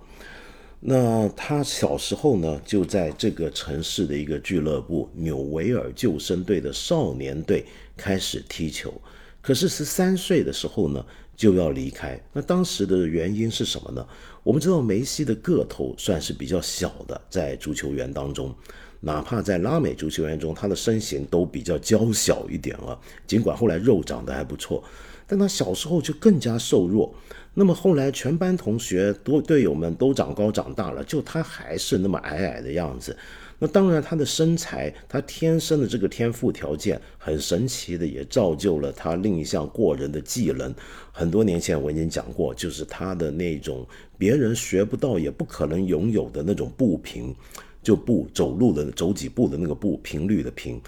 [0.81, 7.65] 那他小时候呢，就在这个城市的一个俱乐部纽维尔救生队的少年队
[7.97, 8.93] 开始踢球。
[9.41, 11.05] 可是十三岁的时候呢，
[11.37, 12.19] 就要离开。
[12.33, 14.05] 那当时的原因是什么呢？
[14.43, 18.55] 我们知道梅西的个头算是比较小的，在足球员当中，
[19.01, 22.99] 哪怕在拉美足球员中，他的身形都比较娇小一点了。
[23.27, 24.83] 尽管后来肉长得还不错，
[25.27, 27.15] 但他小时候就更加瘦弱。
[27.59, 33.17] 那么后来全班同学、多队友们都长高长大了，就他还是那么矮矮的样子。
[33.59, 40.75] 那当然，他的身材，他天生的这个天赋条件很神奇的，也造就了他另一项过人的技能。
[41.11, 43.87] 很多年前我已经讲过，就是他的那种
[44.19, 47.35] 别人学不到也不可能拥有的那种步频，
[47.83, 50.81] 就步走路的走几步的那个步频率的频。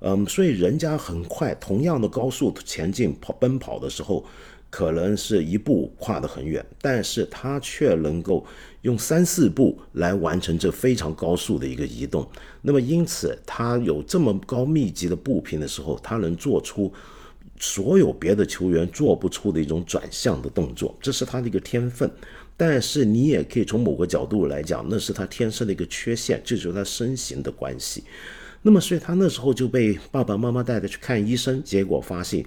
[0.00, 4.24] 嗯，所以人家很快，同样的高速前进跑奔跑的时候。
[4.70, 8.44] 可能是一步跨得很远，但是他却能够
[8.84, 12.26] 用三四步来完成这非常高速的一个移动。
[12.60, 16.92] 那么因此，他有这么高密集的步频的时候，他能做出
[17.58, 22.10] 所有别的球员做不出的一种转向的动作，这是他的一个天分。
[22.58, 28.04] 但是你也可以从某个角度来讲，那是他天生的一个缺陷，这就是他身形的关系。
[28.60, 32.44] 那么所以他那时候就被爸爸妈妈带着去看医生，结果发现。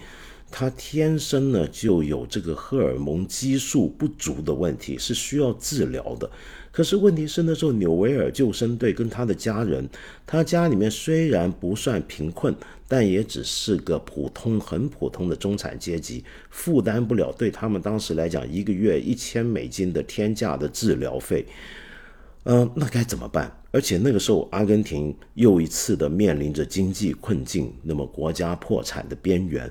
[0.50, 6.30] 他天生呢就有这个荷尔蒙激素不足的问题，是需要治疗的。
[6.72, 9.88] 可是问题是那时候纽维尔救生队跟他的家人，
[10.26, 12.56] 他家里面虽然不算贫困，
[12.88, 21.46] 但也只是个普通、很普通的中产阶级，负担不了对他们当时来讲一个月一千美金的天价的治疗费。
[22.44, 23.52] 嗯，那该怎么办？
[23.72, 29.70] 而且那个时候阿根廷又一次的面临着经济困境，那么国家破产的边缘。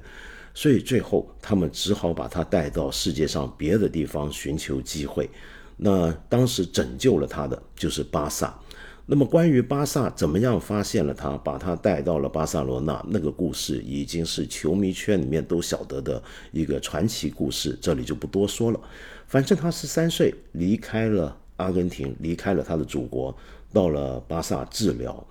[0.57, 5.29] 所以最后他们只好把他带到世界上别的地方寻求机会。
[5.77, 8.59] 那当时拯救了他的就是巴萨。
[9.05, 16.21] 那么关于巴萨怎么样发现了他，把他带到了巴塞罗那，那个故事已经是球迷圈里面都晓得的
[16.53, 18.81] 一个传奇故事，这里就不多说了。
[19.27, 23.37] 反正他十三岁离开了阿根廷，离开了他的祖国，
[23.75, 25.25] 到了巴萨治疗。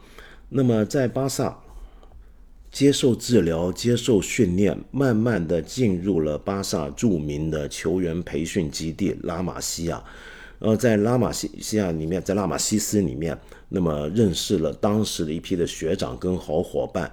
[0.48, 1.60] 那么在巴萨
[2.76, 10.04] 接受治疗、接受训练，慢慢的进入了巴萨著名的球员培训基地拉玛西亚。
[10.60, 13.38] 呃，在拉玛西西亚里面，在拉玛西斯里面，
[13.70, 17.10] 那么认识了当时的一批的学长跟好伙伴，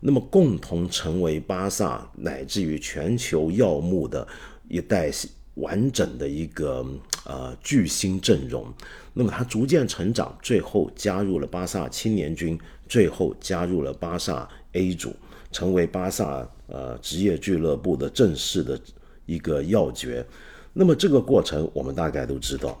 [0.00, 4.28] 那么共同成为巴萨乃至于全球耀目的
[4.68, 5.10] 一代
[5.54, 6.84] 完整的一个
[7.24, 8.70] 呃巨星阵容。
[9.14, 14.46] 那么他逐渐成长，最后加入了巴萨青年军，最后加入了巴萨
[14.76, 15.16] A 组，
[15.50, 18.78] 成为巴萨呃职业俱乐部的正式的
[19.24, 20.24] 一个要诀。
[20.72, 22.80] 那么这个过程我们大概都知道。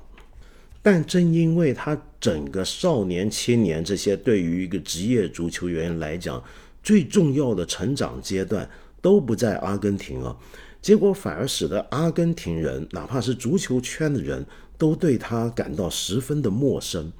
[0.82, 6.40] 但正因为他整个少年、青年这些对于一个职业足球员来讲
[6.80, 10.36] 最重要的成长阶段都不在阿根廷啊，
[10.80, 14.46] 结果反而使得阿根廷人，哪怕是足球圈的人
[14.78, 17.10] 都对他感到十分的陌生。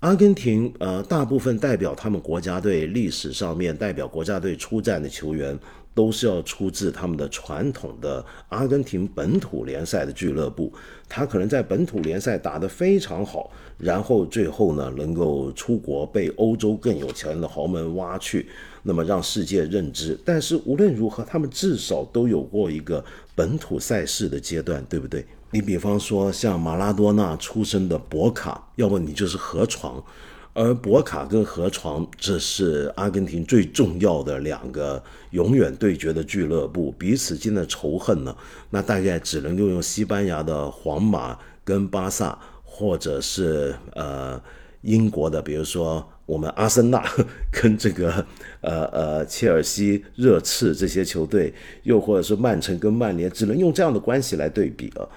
[0.00, 5.58] 阿根廷呃，大部分代表他们国家队历史上面代表国家队出战的球员。
[5.92, 10.72] 都是要出自他们的传统的阿根廷本土联赛的俱乐部，
[11.08, 18.46] 他可能在本土联赛打得非常好，然后最后呢能够出国被欧洲更有钱的豪门挖去，
[18.84, 20.16] 那么让世界认知。
[20.24, 25.26] 但是无论如何，他们至少都有过一个本土赛事的阶段，对不对？
[25.52, 30.02] 你比方说像马拉多纳出生的博卡，要么你就是河床。
[30.52, 38.36] 而博卡跟河床，这是阿根廷最重要的两个永远对决的俱乐部，彼此间的仇恨呢，
[38.70, 44.42] 那大概只能够用西班牙的皇马跟巴萨，或者是呃
[44.82, 47.00] 英国的，比如说我们阿森纳
[47.52, 48.26] 跟这个
[48.60, 55.08] 呃呃切尔西、热刺这些球队，又或者是曼城跟曼联，只能用这样的关系来对比了。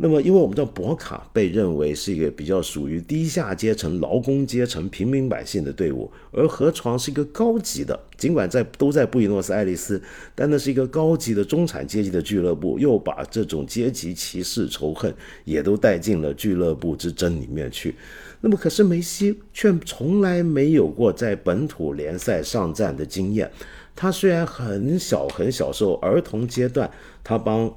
[0.00, 10.00] 那么，因为我们知道博卡被认为是一个比较属于低下阶层、劳工阶层、平民百姓的队伍，而河床是一个高级的，尽管在都在布宜诺斯艾利斯，
[10.36, 15.12] 但那是一个高级的中产阶级的俱乐部，又把这种阶级歧视、仇恨
[15.44, 17.96] 也都带进了俱乐部之争里面去。
[18.40, 23.50] 那么，可是梅西却从来没有过在本土联赛上战的经验。
[23.96, 26.88] 他虽然很小很小时候儿童阶段，
[27.24, 27.74] 他帮。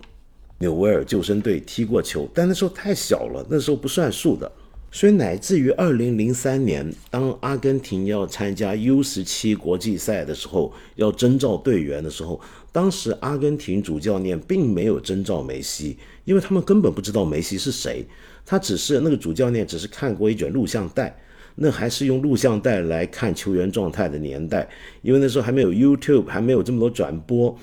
[0.62, 4.50] 纽维尔救生队踢过球，但那时候太小了，那时候不算数的。
[4.94, 12.40] 所以乃至于二零零三年，当阿根廷要参加 U 十七国际赛的时候，要征召队员的时候，
[12.72, 18.06] 当时阿根廷主教练并没有征召梅西，因为他们根本不知道梅西是谁。
[18.46, 21.18] 他只是那个主教练只是看过一卷录像带，
[21.56, 24.68] 那还是用录像带来看球员状态的年代，
[25.02, 27.58] 因为那时候还没有 YouTube，还没有这么多转播，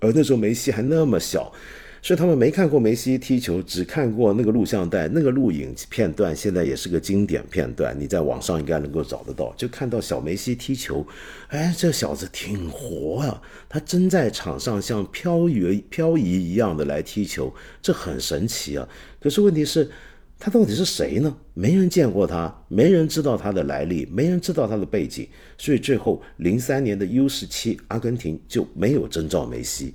[0.00, 1.52] 而那时候梅西还那么小。
[2.06, 9.52] 所以他们没看过梅西踢球，只看过那个录像带，那个录影片段现在也是个经典片段，你在网上应该能够找得到。
[9.56, 11.04] 就看到小梅西踢球，
[11.48, 18.88] 哎，这小子挺活啊，他真在场上像漂移漂移一样的来踢球，这很神奇啊。
[19.20, 19.90] 可是问题是，
[20.38, 21.36] 他到底是谁呢？
[21.54, 25.26] 没人见过他，没人知道他的来历，没人知道他的背景，
[25.58, 29.92] 所以最后零三年的 U 十七，阿根廷就没有征召梅西。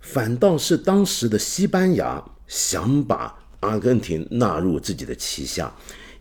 [0.00, 5.72] 反倒是当时的西班牙想把阿根廷纳入自己的旗下，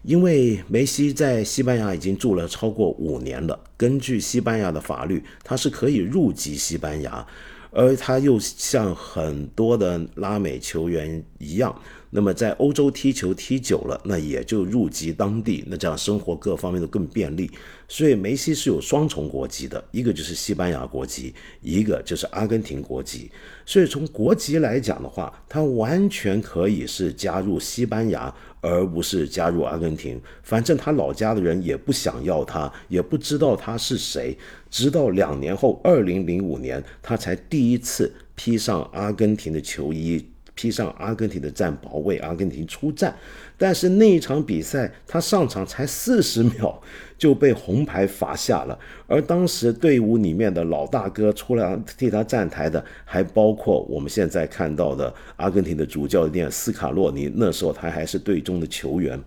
[0.04, 3.60] 因为梅西在西班牙已经住了超过五年了。
[3.78, 7.26] 根据西班牙的法律，他是可以入籍西班牙，
[7.72, 11.74] 而他又像很多的拉美球员一样。
[12.12, 17.50] 那么在欧洲踢球踢久了，那也就入籍当地，那这样生活各方面都更便利。
[17.88, 23.30] 所以梅西是有双重国籍的，一个就是西班牙国籍，一个就是阿根廷国籍。
[23.65, 30.19] 所以从国籍来讲的话，他完全可以是加入西班牙，而不是加入阿根廷。
[30.41, 34.36] 反正他老家的人也不想要他，也不知道他是谁。
[34.71, 40.25] 直到两年后，二零零五年，他才第一次披上阿根廷的球衣。
[40.60, 43.16] 披上阿根廷的战袍为阿根廷出战，
[43.58, 46.78] 但是那一场比赛他上场才四十秒
[47.18, 48.78] 就被红牌罚下了。
[49.08, 59.18] 而当时队伍里面的老大哥出来替他站台的，还包括我们现在看到的阿根廷的主教练斯卡洛尼，那时候他还是队中的球员。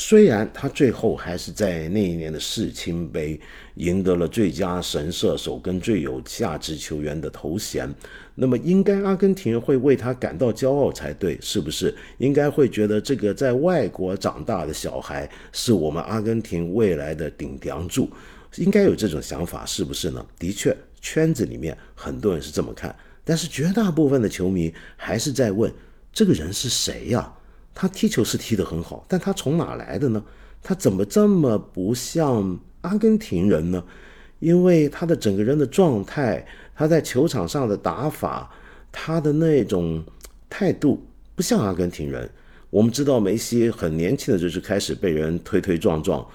[0.00, 3.38] 虽然他最后还是在那一年的世青杯
[3.74, 7.92] 赢得了最佳神射手跟最有价值球员的头衔，
[8.36, 11.92] 那么应该阿根廷会为他感到骄傲才对，是不是？
[12.18, 18.08] 应该会觉得这个在外国长大的小孩是我们阿根廷未来的顶梁柱，
[18.54, 20.24] 应该有这种想法，是不是呢？
[20.38, 22.94] 的确，圈子里面很多人是这么看，
[23.24, 25.68] 但是绝大部分的球迷还是在问：
[26.12, 27.34] 这个人是谁呀？
[27.80, 30.20] 他踢球是踢得很好，但他从哪来的呢？
[30.60, 33.84] 他怎么这么不像阿根廷人呢？
[34.40, 38.50] 因为他的整个人的状态，他在球场上的打法，
[38.90, 40.02] 他的那种
[40.50, 41.06] 态度
[41.36, 42.28] 不像阿根廷人。
[42.68, 46.26] 我们知道梅西很年轻的就是开始被人推推撞撞。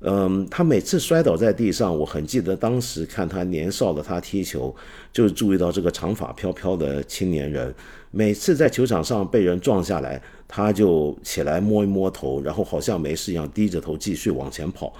[0.00, 4.74] 嗯，他每次摔倒在地上，我很记得当时看他年少的他踢球，
[5.10, 7.74] 就注意到这个长发飘飘的青年人，
[8.10, 14.92] 每次在球场上被人撞下来，他就起来摸一摸头，然后好像没事一样低着头继续往前跑。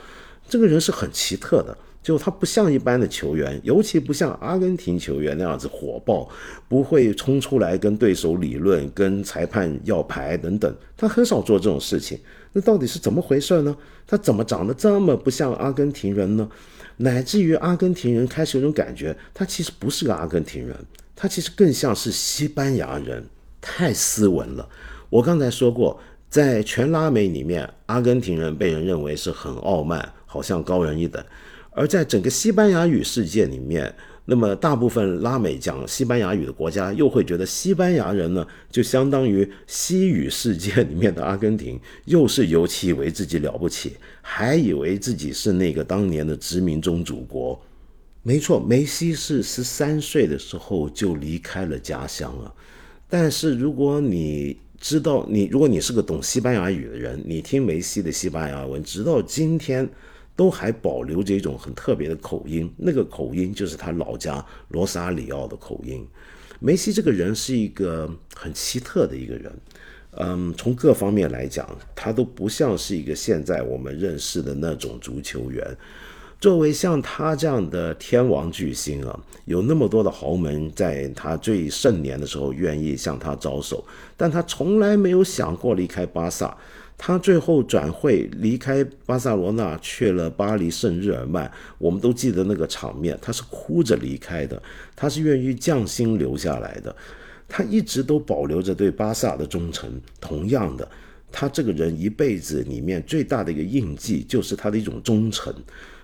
[0.48, 1.76] 这个人是很奇特的。
[2.02, 6.26] 就他不像一般的球员，尤其不像阿根廷球员那样子火爆，
[6.66, 12.18] 不会冲出来跟对手理论、跟裁判要牌等等，他很少做这种事情。
[12.54, 13.76] 那到底是怎么回事呢？
[14.06, 16.48] 他怎么长得这么不像阿根廷人呢？
[16.96, 20.74] 乃至于阿根廷人开始有种感觉，他其实不是个阿根廷人，
[21.22, 23.22] 他其实更像是西班牙人，
[23.60, 24.66] 太斯文了。
[25.10, 26.00] 我刚才说过，
[26.30, 31.22] 在全拉美里面，阿根廷人被人认为是很傲慢，好像高人一等。
[31.72, 33.94] 而在整个西班牙语世界里面，
[34.24, 47.60] 那么大部分拉美讲西班牙语的国家又会觉得西班牙人呢，就相当于西语世界里面的阿根廷，又是尤其以为自己了不起，还以为自己是那个当年的殖民宗主国。
[48.22, 52.54] 没错，梅西是十三岁的时候就离开了家乡了。
[53.08, 59.88] 但是如果你知道，你如果你是个懂西班牙语的人，你听梅西的西班牙文，直到今天。
[60.36, 66.06] 都还保留着一种很特别的口音，那个口音就是他老家罗萨里奥的口音。
[66.60, 69.52] 梅西这个人是一个很奇特的一个人，
[70.12, 75.76] 嗯，从各方面来讲，他都不像是一个现在我们认识的那种足球员。
[76.41, 83.84] 作为像他这样的天王巨星啊，有那么多的豪门在他最盛年的时候愿意向他招手，
[84.16, 86.57] 但他从来没有想过离开巴萨。
[87.03, 91.51] 他最后转会离开巴塞罗那，去了巴黎圣日耳曼。
[91.78, 94.62] 我们都记得那个场面，他是哭着离开的，
[94.95, 96.95] 他是愿意降薪留下来的。
[97.49, 99.91] 他一直都保留着对巴萨的忠诚。
[100.20, 100.86] 同样的，
[101.32, 105.55] 他这个人一辈子里面最大的一个印记，就是他的一种忠诚。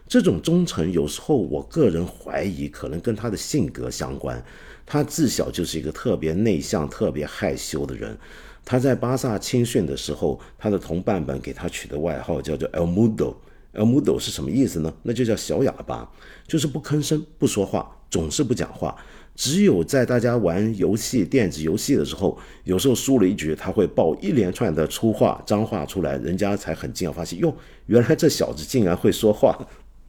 [0.09, 4.42] 这种忠诚，有时候我个人怀疑，可能跟他的性格相关。
[4.84, 8.16] 他自小就是一个特别内向、特别害羞的人。
[8.64, 13.34] 他在巴萨青训的时候，他的同伴们给他取的外号叫做 El Mudo。
[13.74, 14.94] El Mudo 是什么意思呢？
[15.02, 16.09] 那就叫小哑巴，
[16.46, 18.96] 就是不吭声、不说话，总是不讲话。
[19.34, 27.54] 只有在大家玩游戏、电子游戏的时候，有时候输了一局，他会爆一连串的粗话、脏话出来，人家才很惊讶，发现哟，
[27.86, 29.66] 原来这小子竟然会说话。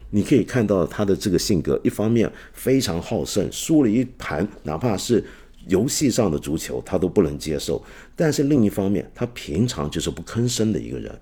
[0.09, 5.23] 你可以看到他的这个性格，一方面非常好胜，输了一盘，哪怕是。
[5.69, 7.83] 游戏上的足球他都不能接受，
[8.15, 11.19] 但是另一方面，他平常就是不吭声的一个人，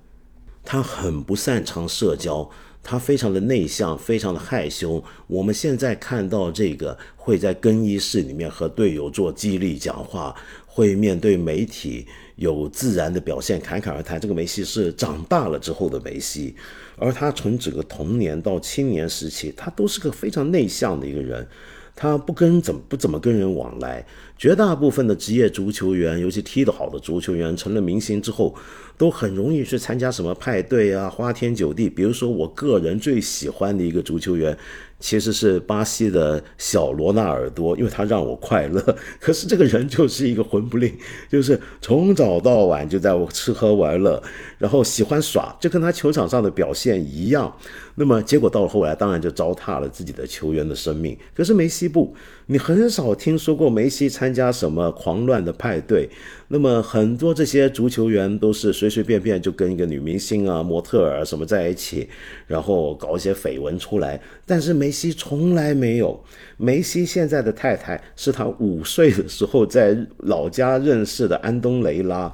[0.63, 2.47] 他很不擅长社交，
[2.83, 5.03] 他非常的内向，非常的害羞。
[5.25, 10.35] 我们现在看到这个会在更衣室里面和队友做激励讲话，
[10.75, 12.05] 会面对媒体
[12.35, 14.19] 有自然的表现，侃侃而谈。
[14.19, 16.53] 这个梅西是长大了之后的梅西，
[16.97, 21.47] 而他从整个童年到青年时期，他都是个非常内向的一个人。
[21.95, 24.05] 他不跟怎么不怎么跟人往来，
[24.37, 28.53] 绝大部分的职业足球员，尤其踢得好的足球员，成了明星之后，
[28.97, 31.89] 都很容易去参加什么派对啊，花天酒地。
[31.89, 34.57] 比如说，我个人最喜欢的一个足球员。
[35.05, 38.81] 其实是巴西的小罗纳尔多，因为他让我快乐。
[39.21, 40.91] 可是这个人就是一个混不吝，
[41.29, 44.19] 就是从早到晚就在我吃喝玩乐，
[44.57, 47.55] 然后喜欢耍，就跟他球场上的表现一样。
[47.97, 51.15] 那么结果到了后来，当然就糟蹋了自己的球员的生命。
[51.35, 52.13] 可是梅西不，
[52.47, 56.09] 你很少听说过梅西参加什么狂乱的派对。
[56.47, 62.07] 那么很多这些足球员都是随随便便就跟一个女明星啊、模特儿什么在一起，
[62.47, 64.19] 然后搞一些绯闻出来。
[64.45, 66.23] 但是梅西从来没有。
[66.57, 72.33] 梅西现在的太太是他五岁的时候在老家认识的安东雷拉。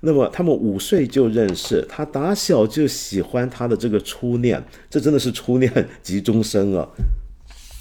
[0.00, 6.86] 那么他们五岁就认识，他打小就喜欢他的这个初恋，这真的是初恋及终生啊。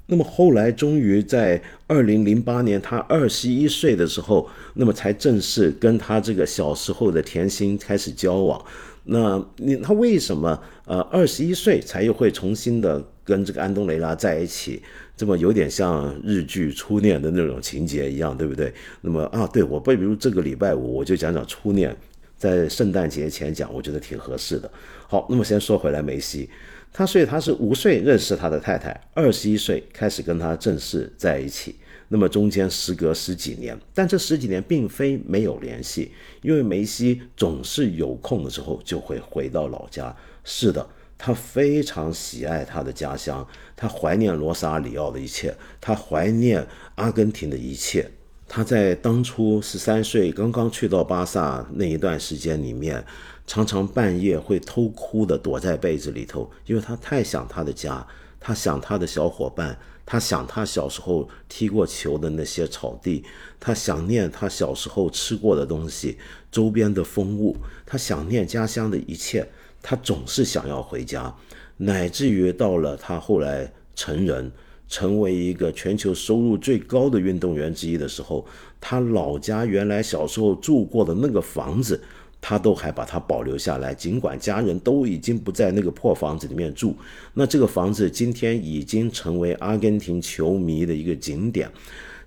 [0.07, 8.63] 那么后来，终于在二零零八年，他二十一岁的时候，那么才正式跟他这个小时候的甜心开始交往。
[9.03, 14.81] 那你他为什么呃二十一岁才又会重新的跟这个安东雷拉在一起？
[15.17, 18.73] 这么有点像日剧初恋的那种情节一样，对不对？
[19.01, 21.95] 那么啊，对我不比如这个礼拜五我就讲讲初恋，
[22.37, 24.69] 在圣诞节前讲，我觉得挺合适的。
[25.07, 26.49] 好，那么先说回来，梅西，
[26.91, 31.75] 他所以他是五岁认识他的太太，二十一岁开始跟他正式在一起。
[32.07, 36.11] 那么中间时隔十几年，但这十几年并非没有联系，
[36.43, 40.15] 因为梅西总是有空的时候就会回到老家。
[40.43, 48.11] 是的，他非常喜爱他的家乡，他怀念罗萨里奥的一切，他怀念阿根廷的一切。
[48.47, 53.03] 他在当初十三岁刚刚去到巴萨那一段时间里面，
[53.47, 58.05] 常常半夜会偷哭的躲在被子里头，因为他太想他的家，
[58.39, 59.77] 他想他的小伙伴。
[60.07, 63.25] 他想他小时候踢过球的那些草地，
[63.59, 66.19] 他想念他小时候吃过的东西，
[66.51, 67.57] 周边的风物，
[67.87, 69.49] 他想念家乡的一切，
[69.87, 71.31] 他总是想要回家，
[71.77, 74.51] 乃至于到了他后来成人，
[74.87, 78.43] 成为一个全球收入最高的运动员之一的时候，
[78.81, 82.01] 他老家原来小时候住过的那个房子。
[82.47, 86.95] 他都还把它保留下来，尽管家人都已经不在那个破房子里面住。
[87.33, 91.67] 那这个房子今天已经成为阿根廷球迷的一个景点。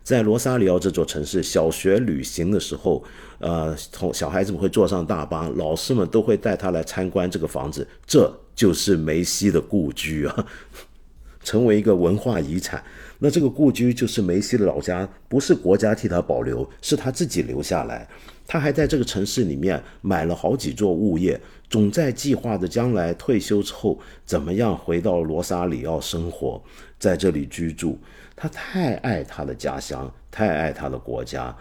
[0.09, 3.05] 在罗萨里奥这座城市，小学旅行的时候，
[3.41, 7.87] 呃，从小孩子们会坐上大巴，老师们都会带他来参观这个房子。
[8.07, 10.47] 这就是梅西的故居啊，
[11.45, 12.83] 成为一个文化遗产。
[13.19, 18.09] 那这个故居就是梅西的老家，不是国家替他保留，是他自己留下来。
[18.51, 21.39] 他还在这个城市里面买了好几座物业，
[21.69, 26.61] 总在计划着将来退休之后怎么样回到罗萨里奥生活，
[26.99, 27.99] 在这里居住。
[28.35, 31.55] 他太爱他的家乡，太爱他的国家，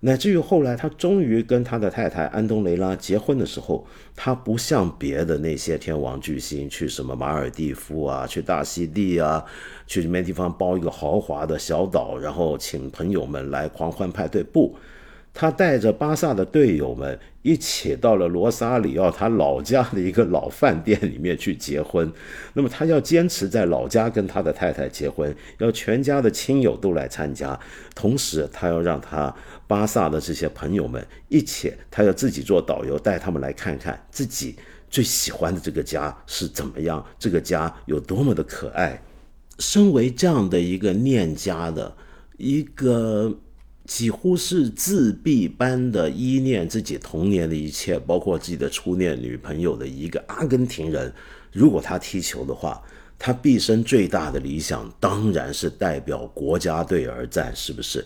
[0.00, 9.42] 乃至于后来他终于跟他的太太安东雷拉结婚的时候，他不像别的那些天王巨星去什么马尔蒂夫啊，去大溪地啊，
[9.86, 14.76] 去什么地方包一个豪华的小岛，然后请朋友们来狂欢派对，不。
[15.36, 22.10] 他带着巴萨的队友们一起到了罗萨里奥他老家的一个老饭店里面去结婚。
[22.52, 27.58] 那么他要坚持在老家跟他的太太结婚，要全家的亲友都来参加。
[27.96, 29.34] 同时，他要让他
[29.66, 34.54] 巴萨的这些朋友们一起，他要自己做导游，带他们来看看自己
[34.88, 39.02] 最喜欢的这个家是怎么样，这个家有多么的可爱。
[39.58, 41.96] 身为这样的一个念家的
[42.36, 43.36] 一个。
[43.86, 51.12] 几乎是自闭般的依恋自己童年的一切，包括自己的初恋女朋友的一个阿根廷人。
[51.52, 52.82] 如果他踢球的话，
[53.18, 58.04] 他毕生最大的理想当然是代表国家队而战，是不是？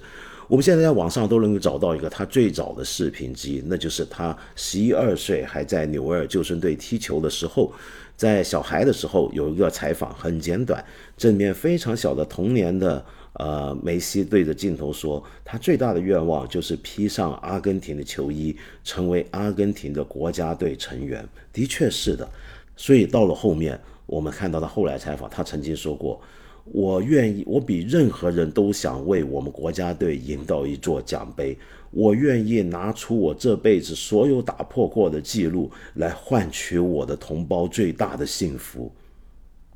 [0.49, 7.73] 我们现在在网上都能够找到一个他最早的视频之一，那就是他十一二岁还在纽维尔救生队踢球的时候，
[8.17, 10.85] 在小孩的时候有一个采访，很简短，
[11.17, 13.05] 正面非常小的童年的。
[13.39, 21.25] 呃，梅西对着镜头说，他最大的愿望就是披上阿根廷的球衣，成为阿根廷的国家队成员。
[21.53, 22.29] 的确是的，
[22.77, 26.21] 所以到了后面，我们看到他后来采访，他曾经说过
[26.67, 31.57] ：“我愿意，我比任何人都想为我们国家队赢到一座奖杯。
[31.93, 38.91] 我愿意拿出我这辈子所有打破过的记录，来换取我的同胞最大的幸福。”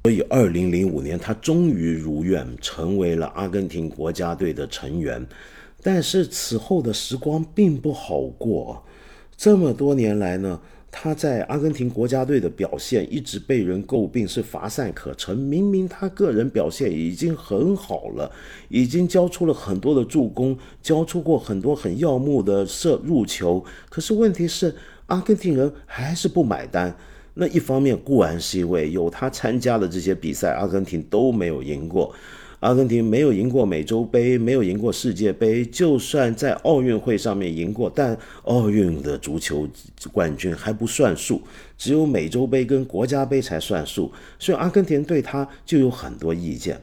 [0.04, 5.24] 所以，二零零五年，他终于如愿成为了阿根廷国家队的成员。
[5.80, 8.82] 但是此后的时光并不好过。
[9.36, 15.36] 这么多年来呢，他在阿根廷国家队的表现一直被人诟病是乏善可陈。
[15.38, 18.28] 明明他个人表现已经很好了，
[18.68, 23.64] 已经交出了很多的助攻，交出过很多很耀目的射入球。
[23.88, 24.74] 可是问题是，
[25.06, 26.96] 阿根廷人还是不买单。
[27.34, 32.14] 那一方面固然是因为有他参加的这些比赛，阿根廷都没有赢过。
[32.60, 39.68] 阿根廷没有赢过美洲杯，没有赢过世界杯，就算在奥运会上面赢过，但奥运的足球
[40.12, 41.42] 冠军还不算数，
[41.76, 44.12] 只有美洲杯跟国家杯才算数。
[44.38, 46.80] 所以阿根廷对他就有很多意见。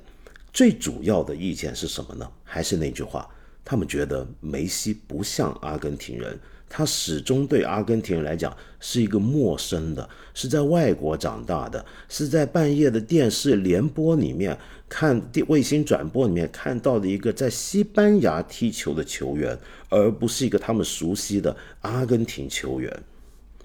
[0.52, 2.30] 最主要的意见是什么呢？
[2.43, 3.26] 还是那句话，
[3.64, 6.38] 他们觉得梅西不像阿根廷人。
[6.70, 14.55] 他始终对阿根廷人来讲是一个陌生的，是在外国长大的，是在半夜的电视联播里面
[14.88, 19.57] 看电卫星转播里面看到的一个在西班牙踢球的球员，
[19.89, 23.03] 而不是一个他们熟悉的阿根廷球员，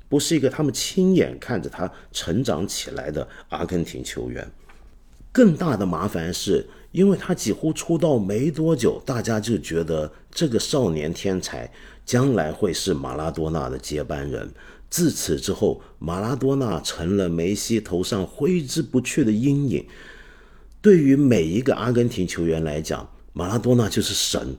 [0.09, 4.50] 不是一个他们亲眼看着他成长起来的阿根廷球员。
[5.30, 11.70] 更大的麻烦是，因为他几乎出道没多久，大家就觉得这个少年天才。
[12.05, 14.52] 将来会是马拉多纳的接班人，
[14.90, 19.86] 自此之后，马拉多纳成了梅西头上挥之不去的阴影。
[20.80, 24.57] 对于每一个阿根廷球员来讲，马拉多纳就是神。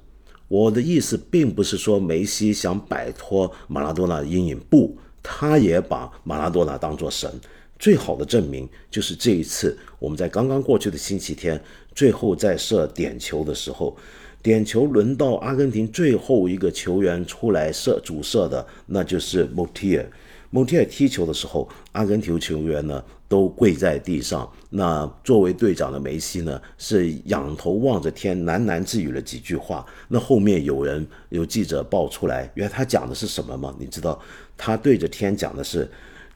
[0.47, 7.31] 我的意思并不是说梅西想摆脱马拉多纳的阴影，不，他也把马拉多纳当作神。
[7.77, 11.61] 最好的证明就是这一次，我们在刚刚过去的星期天，
[11.93, 13.97] 最后在射点球的时候，
[14.45, 20.07] 点球轮到阿根廷最后一个球员出来射主射的，那就是莫蒂尔。
[20.51, 24.47] 莫蒂尔踢球的时候，阿根廷球员呢都跪在地上。
[24.69, 29.83] 那作为队长的梅西呢，是仰头望着天，喃喃自语了几句话。
[30.09, 33.75] 那后面有人有记者爆出来，原来他讲的是什么吗？
[33.79, 34.21] 你知道，
[34.55, 35.89] 他对着天讲的是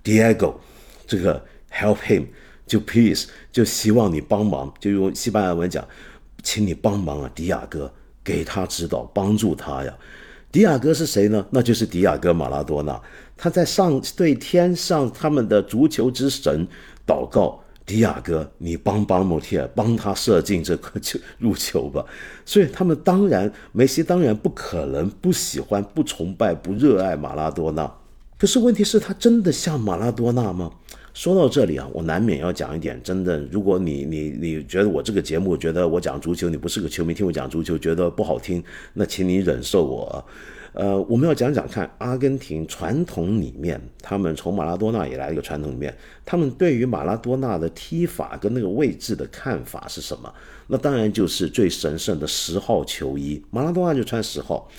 [0.04, 0.56] ，Diego，
[1.06, 2.26] 这个 help him，
[2.66, 5.88] 就 please，就希望你帮忙，就用西班牙文讲，
[6.42, 7.94] 请你帮忙啊，迪亚哥，
[8.24, 9.94] 给他指导，帮助他呀。
[10.52, 11.46] 迪亚哥是谁呢？
[11.52, 13.00] 那就是迪亚哥马拉多纳。
[13.38, 16.68] 他在上对天上他们的足球之神
[17.06, 22.04] 祷告：“迪亚哥，你帮帮莫蒂尔，帮他射进这个球入球吧。”
[22.46, 27.90] 所以他们当然，梅西当然不可能不喜欢、不崇拜、不热爱马拉多纳。
[28.38, 30.72] 可是问题是，他真的像马拉多纳吗？
[31.20, 32.98] 说到这里啊，我难免要讲一点。
[33.04, 38.64] 真的，如果你你你觉得我这个节目觉得我讲足球，你不是个球迷，听我讲足球觉得不好听，
[38.94, 40.26] 那请你忍受我。
[40.72, 45.94] 呃，我们要讲讲看，阿根廷传统里面，他们从马拉多纳以来一个传统里面，
[46.26, 50.34] 他们对于马拉多纳的踢法跟那个位置的看法是什么？
[50.68, 54.70] 那当然就是最神圣的十号球衣，马拉多纳就穿十号。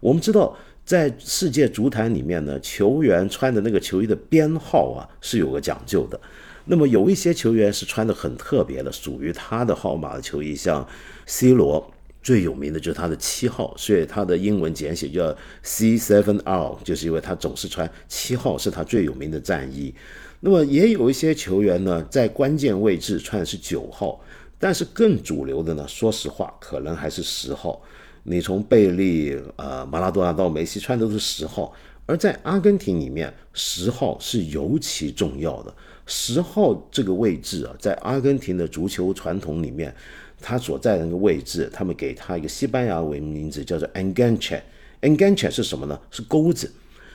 [0.00, 0.56] 我们知道。
[0.90, 6.20] 在世界足坛里面呢，球员穿的那个球衣的编号啊是有个讲究的。
[6.64, 10.84] 那么有一些球员是穿的很特别的，属于他的号码的球衣，像
[11.26, 11.88] C 罗
[12.20, 15.32] 最有名的就是他的七号，所以他的英文简写叫
[15.62, 19.94] C seven R，就是因为他总是穿七号，是他最有名的战衣。
[20.40, 24.20] 那么也有一些球员呢，在关键位置穿的是九号，
[24.58, 27.80] 但是更主流的呢，说实话，可能还是十号。
[28.22, 31.72] 你从贝利、呃马拉多纳到梅西穿的都是十号，
[32.06, 35.74] 而在阿根廷里面，十号是尤其重要的。
[36.06, 39.94] 十号这个位置啊，在阿根廷的足球传统里面，
[40.40, 44.60] 他所在的那个位置，他们给他一个西班牙文名字，叫做 enganche。
[45.02, 45.98] enganche 是什么呢？
[46.10, 46.70] 是钩子。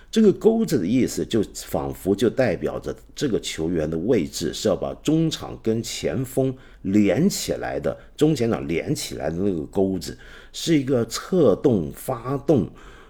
[0.09, 10.17] 这个钩子的意思，就仿佛就代表着这个球员的位置是要把中场跟前锋连起来的，中前场连起来的那个钩子，
[10.57, 12.65] 是一个策动、发动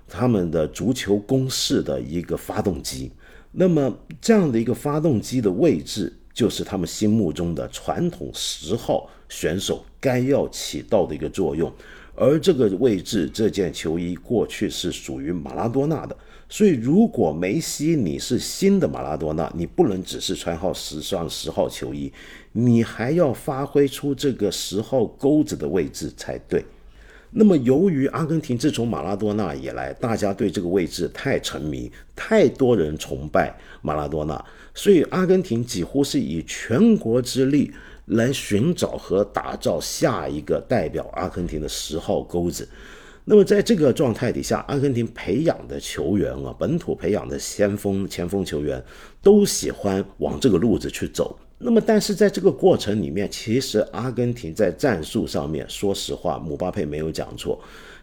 [0.08, 3.12] 他们的足球攻势的一个发动机。
[3.52, 11.72] 那么这样的一个发动机的位置，就是他们心目中的传统十号选手该要起到的一个作用。
[12.16, 16.18] 而这个位置，这件球衣过去是属于马拉多纳的。
[16.50, 22.12] 所以，如果梅西你是新的马拉多纳，你不能只是穿号十上十号球衣，
[22.54, 26.66] 你还要发挥出这个十号钩子的位置才对。
[27.38, 34.42] 那么，由于阿根廷自从马拉多纳以来，大家对这个位置太沉迷，太多人崇拜马拉多纳，
[34.74, 37.74] 所以阿根廷几乎是以全国之力
[38.06, 42.66] 来寻找和打造下一个代表阿根廷的十号钩子。
[43.26, 48.82] 那么在这个状态底下，阿根廷培养的球员啊，本土培养的先锋、前锋球员，
[49.22, 51.38] 都喜欢往这个路子去走。
[51.58, 57.60] 那么，但是在这个过程里面，其实阿根廷在战术上面，说实话，姆巴佩没有讲错，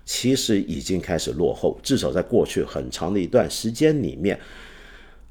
[0.07, 1.79] 其实已经开始落后。
[1.83, 4.41] 至少在过去很长的一段时间里面，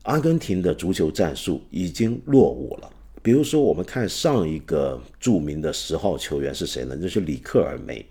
[0.03, 2.89] 阿根廷的足球战术已经落伍了。
[3.24, 6.95] 比如说，我们看上一个著名的十号球员是谁呢？
[6.95, 8.05] 就是里克尔梅。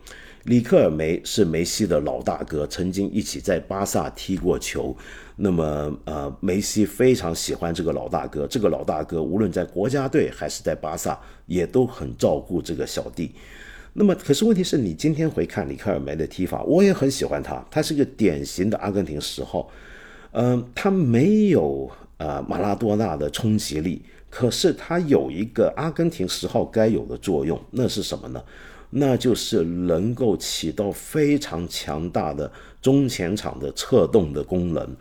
[0.44, 4.96] 里克尔梅是梅西的老大哥，曾经一起在巴萨踢过球。
[5.42, 8.46] 那么，呃，梅西非常喜欢这个老大哥。
[8.46, 13.34] 这个老大哥无论在国家队还是在巴萨，也都很照顾这个小弟。
[13.94, 17.64] 那么，可是问题是你今天回看里克尔梅的踢法，我也很喜欢他。
[17.70, 19.66] 他是个典型的阿根廷十号。
[20.32, 28.42] 嗯，他没有呃马拉多纳的冲击力，可是他有一个阿根廷十号该有的作用，那是什么呢？
[28.90, 34.96] 那就是能够起到非常强大的中前场的策动的功能，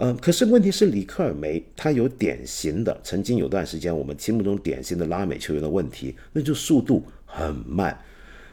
[0.00, 7.94] 呃，可是问题是里克尔梅他有典型的，曾经有段时间我们心目中典型的拉美球员的问题，那就速度很慢。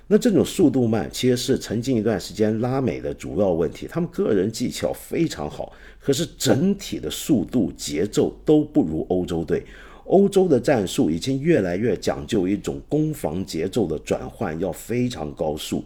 [0.08, 5.72] 那这种速度慢其实是曾经一段时间拉美的主要问题，他们个人技巧非常好，
[6.02, 9.64] 可是整体的速度节奏都不如欧洲队。
[10.04, 15.82] 欧洲的战术已经越来越讲究一种攻防节奏的转换，要非常高速，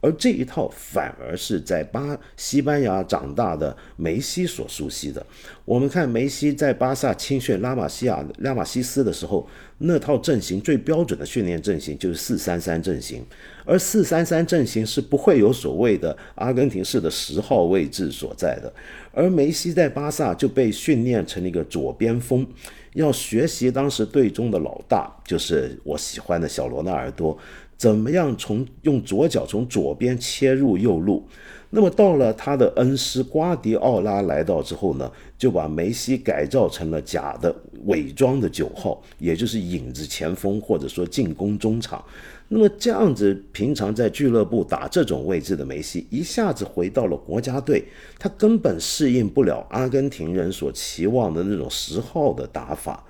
[0.00, 5.24] 而这一套反而是在巴西班牙长大的梅西所熟悉的。
[5.64, 13.24] 我们看梅西在巴萨青训拉玛西亚拉玛西斯的时候，那套阵型最标准的训练阵型就是四三三阵型，
[13.64, 18.72] 而四三三阵型是不会有所谓的阿根廷式的十号位置所在的。
[19.12, 22.46] 而梅西在巴萨就被训练成了一个左边锋，
[22.92, 27.36] 要学习当时队中的老大，就是我喜欢的小罗纳尔多。
[27.76, 31.26] 怎么样从用左脚从左边切入右路？
[31.68, 37.54] 那么到了他的恩师瓜迪奥拉来到之后呢，就把梅西改造成了假的
[37.84, 42.02] 伪装的九号，也就是影子前锋或者说进攻中场。
[42.48, 47.84] 那么这样子，平常在俱乐部打这种位置的梅西，一下子回到了国家队，
[48.16, 53.04] 他根本适应不了阿根廷人所期望的那种十号的打法，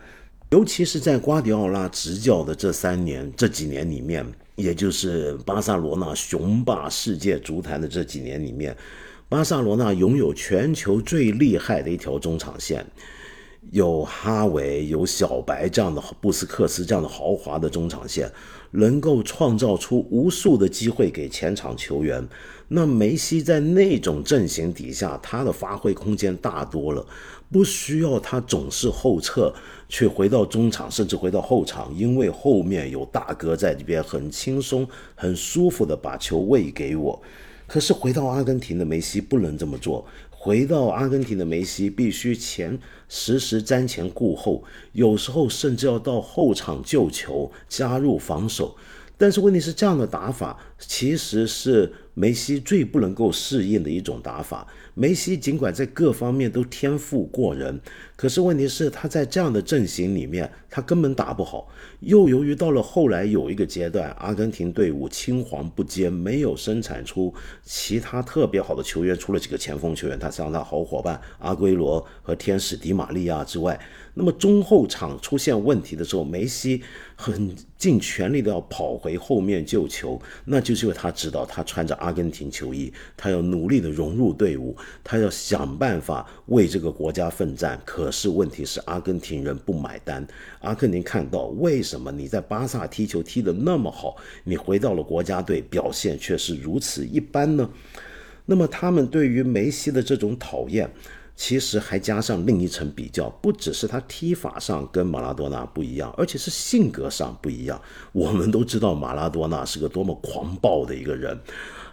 [0.51, 4.27] 尤其是在瓜迪奥拉执教的这三年、这几年里面。
[4.57, 8.77] 也就是巴塞罗那雄霸世界足坛的这几年里面，
[9.29, 12.85] 巴塞罗那拥有全球最厉害的一条中场线，
[13.71, 18.31] 有哈维、有小白这样的布斯克斯这样的豪华的中场线，
[18.77, 22.27] 能够创造出无数的机会给前场球员。
[22.69, 27.07] 那梅西在那种阵型底下，他的发挥空间大多了，
[27.51, 29.55] 不需要他总是后撤，
[29.89, 37.23] 去回到中场，甚至回到后场，因为后面有大哥在这边，很轻松、很舒服的把球喂给我。
[37.69, 42.77] 可是回到阿根廷的梅西不能这么做，回到阿根廷的梅西必须前
[43.09, 48.77] 时时瞻前顾后，有时候甚至要到后场救球，加入防守。
[49.19, 51.93] 但是问题是，这样的打法其实是。
[52.19, 54.67] 梅西最不能够适应的一种打法。
[54.95, 57.79] 梅西尽管在各方面都天赋过人，
[58.17, 61.69] 可是问题是他在这样的阵型里面，他根本打不好。
[62.01, 73.79] 又由于到了后来有一个阶段，阿根廷队伍青黄不接，没有生产出其他特别好的球员，除了几个前锋球员，他像他好伙伴阿圭罗和天使迪玛利亚之外，
[74.15, 76.83] 那么中后场出现问题的时候，梅西
[77.17, 81.95] 很尽全力的要跑回后面救球，那就是因为他知道他穿着。
[81.97, 87.81] 阿根廷球衣，他要努力的融入队伍，他要想办法为这个国家奋战。
[87.87, 90.25] 可可是问题是，阿根廷人不买单。
[90.61, 97.69] 阿根廷看到为什么你在巴萨踢球踢得那么好，你回到了国家队表现却是如此一般呢？
[98.45, 100.89] 那么他们对于梅西的这种讨厌。
[101.35, 107.79] 其实还加上另一层比较，不只是他踢法上跟马拉多纳不一样，而且是性格上不一样。
[108.13, 111.39] 我们都知道马拉多纳是个多么狂暴的一个人，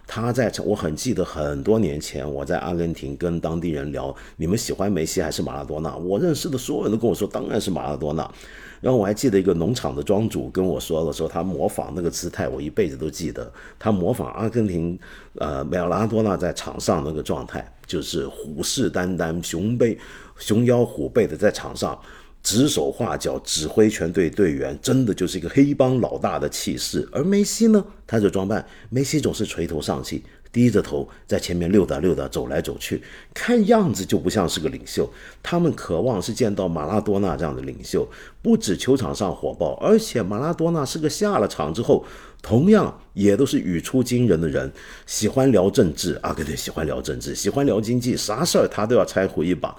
[0.06, 5.96] 他在我很记得很多年前我在阿根廷跟当地人聊，你们喜欢梅西还是马拉多纳？
[5.96, 8.30] 我认识的所有人都跟我说，当然是马拉多纳。
[8.80, 13.50] 然后我还记得一个农场的庄主跟我说的时候，他模仿那个姿态，我一辈子都记得。
[13.78, 14.98] 他模仿阿根廷，
[15.36, 19.98] 呃，梅拉多纳在场上那个状态，就是虎视眈眈、熊背、
[20.36, 21.98] 熊腰虎背的在场上
[22.44, 27.08] 指手画脚、指挥全队队员，真的就是一个黑帮老大的气势。
[27.10, 30.22] 而梅西呢，他的装扮，梅西总是垂头丧气。
[30.52, 33.02] 低着头在前面溜达溜达，走来走去，
[33.34, 35.12] 看样子就不像是个领袖。
[35.42, 38.08] 他们渴望是见到马拉多纳这样的领袖，
[38.40, 42.06] 不止球场上火爆，而且马拉多纳是个下了场之后，
[42.40, 44.72] 同样也都是语出惊人的人，
[45.06, 49.74] 喜欢聊政治啊，对对，喜欢聊政治，喜欢聊经济，啥事儿他都要掺和一把。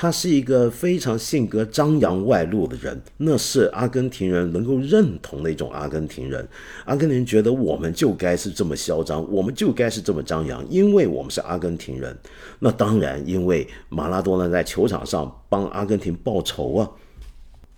[0.00, 6.48] 他是一个非常性格张扬外露的人，那是阿根廷人能够认同的一种阿根廷人。
[6.84, 12.16] 阿根廷人觉得我们就该是这么嚣张，我们就该是这么张扬，因为我们是阿根廷人。
[12.60, 16.88] 那当然，因为马拉多纳在球场上帮阿根廷报仇啊。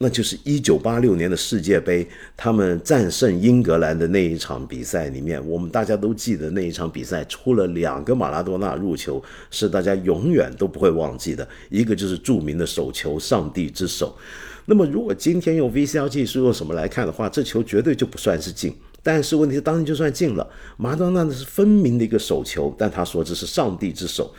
[0.03, 11.46] 那就是一九八六年的世界杯，他们战胜英格兰的那一场比赛里面，我们大家都记得那一场比赛出了两个马拉多纳入球，是大家永远都不会忘记的。
[11.68, 14.16] 一个就是著名的手球“上帝之手”。
[14.64, 18.74] 那么，如果今天用 VCR 技术用什么来看的话，这球绝对就不算是进。
[19.03, 20.48] 但是问题是，当年就算进了，
[20.78, 24.32] 马拉多纳是分明的一个手球，但他说这是上帝之手。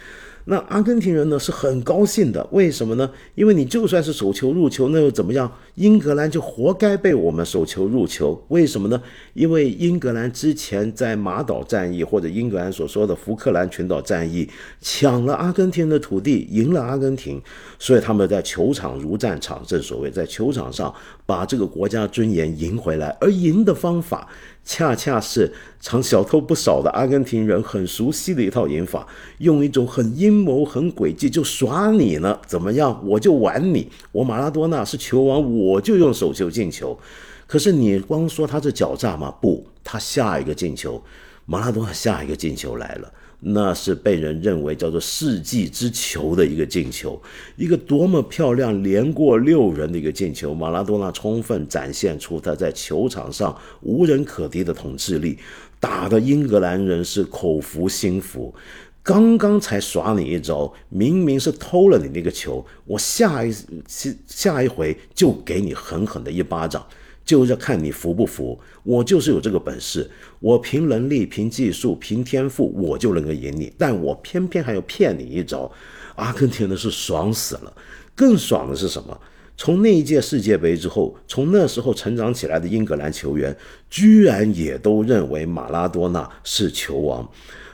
[0.45, 3.09] 那阿根廷人呢是很高兴的，为什么呢？
[3.35, 5.51] 因为你就算是手球入球，那又怎么样？
[5.75, 9.01] 英格兰就活该被我们手球入球，为什么呢？
[9.33, 17.41] 因为英格兰之前在马岛战役或者英格兰所说的福克兰群岛战役，抢了阿根廷的土地，赢了阿根廷，
[17.79, 20.93] 所以他们在球场如战场，正所谓在球场上
[21.31, 24.27] 把这个国家尊严赢回来，而赢的方法。
[24.65, 29.07] 恰恰是藏小偷不少的阿根廷人很熟悉的一套赢法，
[29.37, 32.37] 用一种很阴谋、很诡计，就耍你呢？
[32.45, 33.01] 怎么样？
[33.07, 33.89] 我就玩你。
[34.11, 36.99] 我马拉多纳是球王，我就用手球进球。
[37.47, 39.33] 可是你光说他是狡诈吗？
[39.41, 41.01] 不，他下一个进球，
[41.45, 43.11] 马拉多纳下一个进球来了。
[43.43, 47.19] 那是被人认为叫做世纪之球的一个进球，
[47.55, 50.53] 一个多么漂亮，连过六人的一个进球。
[50.53, 55.39] 马拉多纳充分展现出他在球场上无人可敌的统治力，
[55.79, 58.53] 打的英格兰人是口服心服。
[59.01, 63.51] 刚刚才耍你一招，明明是偷了你那个球，我下一
[63.87, 66.85] 下下一回就给你狠狠的一巴掌。
[67.23, 70.09] 就是看你服不服，我就是有这个本事，
[70.39, 73.71] 我凭能力、凭技术、凭天赋，我就能够赢你。
[73.77, 75.71] 但我偏偏还要骗你一招，
[76.15, 77.73] 阿根廷的是爽死了。
[78.15, 79.17] 更爽的是什么？
[79.55, 83.55] 从那一届世界杯之后，从那时候成长起来的英格兰球员，
[83.89, 87.29] 居然也都认为马拉多纳是球王。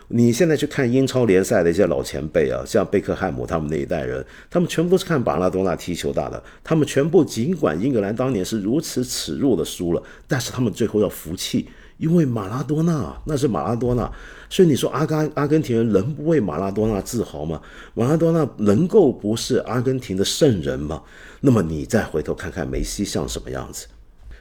[0.10, 6.42] 你现在去看英超联赛的一些老前辈啊，像贝克汉姆他们那一代人，他们全部都是看马拉多纳踢球大的。
[6.64, 14.10] 他们全部尽管英格兰当年是如此耻辱的输了，但是他们最后要服气，因为马拉多纳那是马拉多纳。
[14.50, 17.62] 所以你说阿根阿根廷人能不为马拉多纳自豪吗？
[17.94, 21.04] 马拉多纳能够不是阿根廷的圣人吗？
[21.42, 23.86] 那么你再回头看看梅西像什么样子？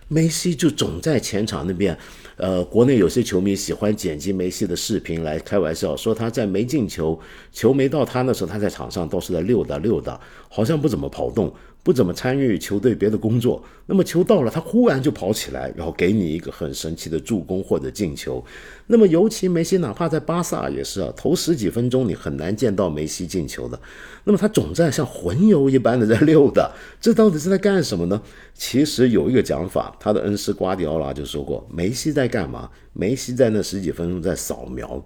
[0.09, 1.97] 梅西就总在前场那边。
[2.37, 7.19] 呃，国内有些球迷喜欢剪辑梅西的视频来开玩笑，说他在没进球、
[7.51, 11.53] 球没到他那时候，他在场上倒是在溜达溜达，好像不怎么跑动，
[11.87, 13.63] 不怎么参与球队别的工作。
[13.87, 18.45] 那么球到了，他忽然就跑起来，然后给你一个很神奇的助攻或者进球。
[18.89, 23.79] 那么尤其梅西，哪怕在巴萨也是啊，头十几分钟你很难见到梅西进球的。
[24.25, 26.69] 那么他总在像魂游一般的在溜达，
[27.01, 28.21] 这到底是在干什么呢？
[28.53, 32.69] 其实有一个讲法，他的恩师瓜迪奥拉就说过，梅西在干嘛？
[32.95, 35.01] 梅西在那十几分钟在扫描，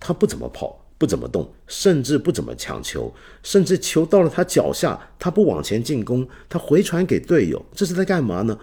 [0.00, 8.58] 他不怎么跑，不怎么动，甚至不怎么抢球，甚至球到了他脚下，他不往前进攻，他回传给队友，这是在干嘛呢？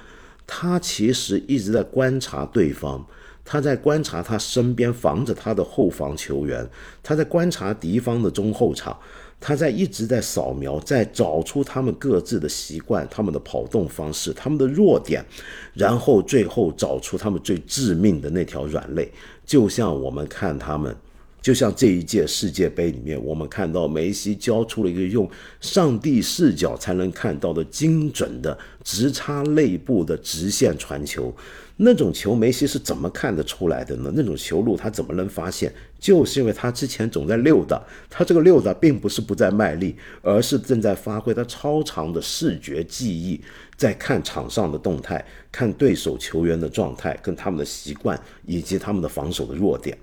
[0.47, 3.05] 他其实一直在观察对方。
[3.43, 6.65] 他在观察他身边防着他的后防球员，
[7.01, 8.95] 他在观察敌方的中后场，
[9.39, 15.25] 他在一直在扫描，在找出他们各自的习惯、他们的跑动方式、他们的弱点，
[15.73, 19.11] 然后最后找出他们最致命的那条软肋。
[19.43, 20.95] 就像我们看他们，
[21.41, 25.27] 就像这一届世界杯里面，我们看到梅西交出了一个用
[25.59, 31.33] 上帝视角才能看到的精准的直插肋部的直线传球。
[31.77, 34.11] 那种球梅西是怎么看得出来的呢？
[34.13, 35.73] 那种球路他怎么能发现？
[35.99, 43.41] 就是因为他之前总在溜达，他这个溜达并不是不在卖力，而是正在发挥他超长的视觉记忆，
[43.75, 49.97] 在看场上的动态，看对手球员的状态，跟他们的习惯以及他们的防守的弱点。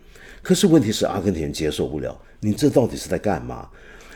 [0.49, 3.69] 可是问题是阿根廷人接受不了，你这到底是在干嘛？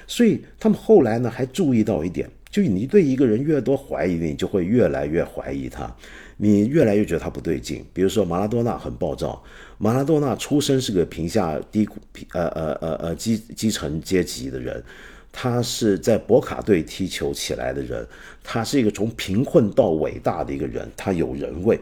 [0.06, 5.94] 所以他们后来呢还注意到一点，就你对一个人越多怀疑，你就会越来越怀疑他。
[6.38, 9.44] 你越来越觉得他不对劲，比如说马拉多纳很暴躁。
[9.76, 11.86] 马拉多纳出身是个贫下低
[12.32, 14.82] 呃呃呃呃基基层阶级的人，
[15.30, 18.08] 他是在博卡队踢球起来的人，
[18.42, 21.78] 他是一个从贫困到伟大的一个人，他有人味。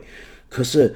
[0.48, 0.92] 可是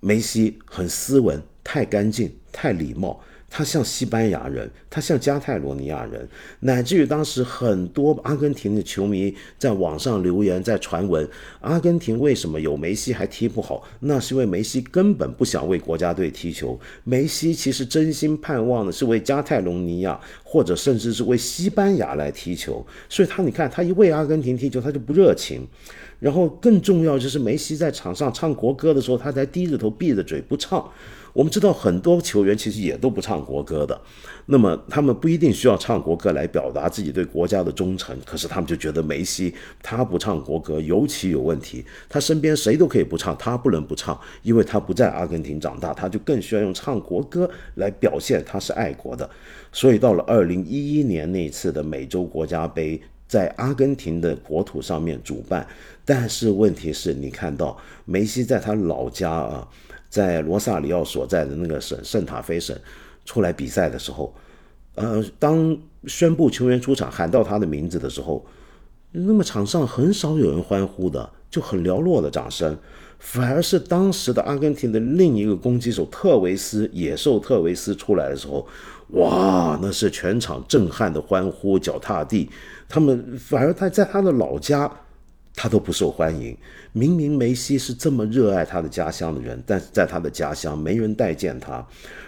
[0.00, 3.20] 梅西很斯文，太干净，太礼貌。
[3.48, 6.28] 他像西班牙人，他像加泰罗尼亚人，
[6.60, 11.26] 乃至于当时很多阿根廷的球迷在网上留言，在传闻
[11.60, 13.84] 阿根廷为什么有梅西还踢不好？
[14.00, 22.84] 那是因为梅西根本不想为国家队踢球，梅西其实真心盼望的是为加泰罗尼亚，或者甚至是为西班牙来踢球。
[23.08, 25.64] 所以他你看，他一为阿根廷踢球，他就不热情。
[26.18, 30.84] 然后更重要就是梅西在场上唱国歌的时候，他才低着头闭着嘴不唱。
[31.36, 34.00] 我们知道很多球员其实也都不唱国歌的，
[34.46, 41.84] 那么他们不一定需要唱国歌来表达自己对国家的忠诚，可是他们就觉得梅西他不唱国歌尤其有问题。
[42.08, 49.28] 他身边谁都可以不唱，他不能不唱，因为他不在阿根廷长大，他就更需要用唱国歌来表现他是爱国的。
[49.70, 55.68] 所以到了二零一一年那次的美洲国家杯，在阿根廷的国土上面主办，
[56.02, 57.76] 但是问题是你看到
[58.06, 59.68] 梅西在他老家啊。
[60.16, 62.74] 在罗萨里奥所在的那个省圣塔菲省
[63.26, 64.34] 出来比赛的时候，
[64.94, 68.42] 呃，当宣布球员出场喊到他的名字的时候，
[69.12, 72.74] 那么场上很少有人欢呼的，就很寥落的掌声，
[73.18, 78.66] 反而是当时的阿根廷的另一个攻击手特维斯野兽特维斯出来的时候，
[79.08, 82.48] 哇，那是全场震撼的欢呼，脚踏地。
[82.88, 84.90] 他们反而他在他的老家。
[85.56, 86.56] 他都不受欢迎。
[86.92, 91.84] 明明梅西是这么热爱他的家乡的人，但是在他的家乡没人待见他。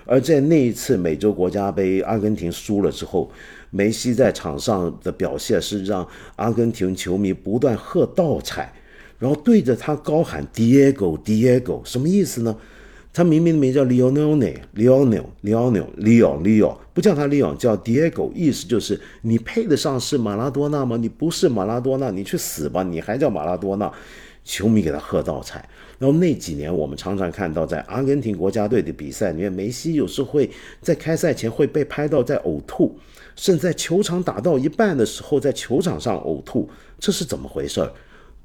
[0.07, 3.31] 而在那一次美洲国家杯，阿根廷输了之后，
[3.71, 8.73] 梅西在场上的表现是让阿根廷球迷不断喝倒彩，
[9.19, 12.57] 然后对着他高喊 “Diego，Diego”，什么意思呢？
[13.13, 20.97] 他明明名叫 Lionel，Lionel，Lionel，Leo，Leo，不叫他 Leo，叫 Diego，意思就是你配得上是马拉多纳吗？
[20.97, 22.85] 你不是马拉多纳，你去死吧！
[22.85, 23.93] 你还叫马拉多纳？
[24.45, 25.69] 球迷给他喝倒彩。
[25.99, 30.49] 然后那几年，我们常常看到在阿根廷国家队的比赛里面，梅西有时会
[30.81, 32.97] 在开赛前会被拍到在呕吐，
[33.35, 37.93] 甚至在球场打到一半的时候，在球场上呕吐，这是怎么回事儿？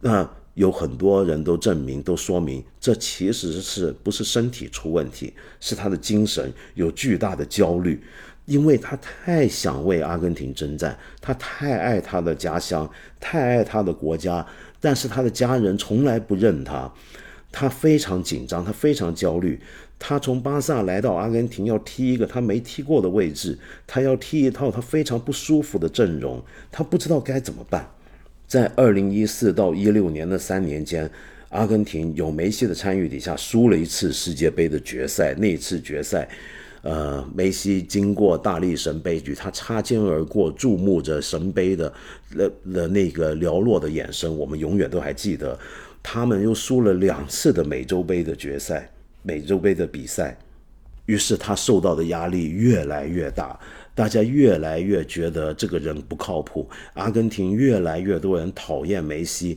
[0.02, 0.28] 那？
[0.56, 8.00] 有很多人都证明，都说明，这其实是不是身体出问题，是他的精神有巨大的焦虑，
[8.46, 12.88] 因为他太想为阿根廷征战，他太爱他的家乡，
[13.20, 14.46] 太爱他的国家，
[14.80, 16.94] 但是他的家人从来不认他，
[17.52, 19.60] 他非常紧张，他非常焦虑，
[19.98, 27.90] 他从巴萨来到阿根廷要踢一个他没踢过的位置，他要踢一套他非常不舒服的阵容，他不知道该怎么办。
[28.54, 31.10] 在二零一四到一六年的三年间，
[31.50, 35.34] 阿根廷有梅西的参与底下输了一次世界杯的决赛。
[35.34, 36.30] 那次决赛，
[36.84, 41.92] 呃，梅西经过大力神杯举，他擦肩而过，注目着神杯的
[42.30, 45.58] 那的那个寥落的眼神，我们永远都还记得。
[46.04, 48.88] 他们又输了两次的美洲杯的决赛，
[49.24, 50.38] 美洲杯的比赛，
[51.06, 53.60] 于是他受到的压力越来越大。
[53.96, 59.56] 大家越来越觉得这个人不靠谱，阿根廷越来越多人讨厌梅西，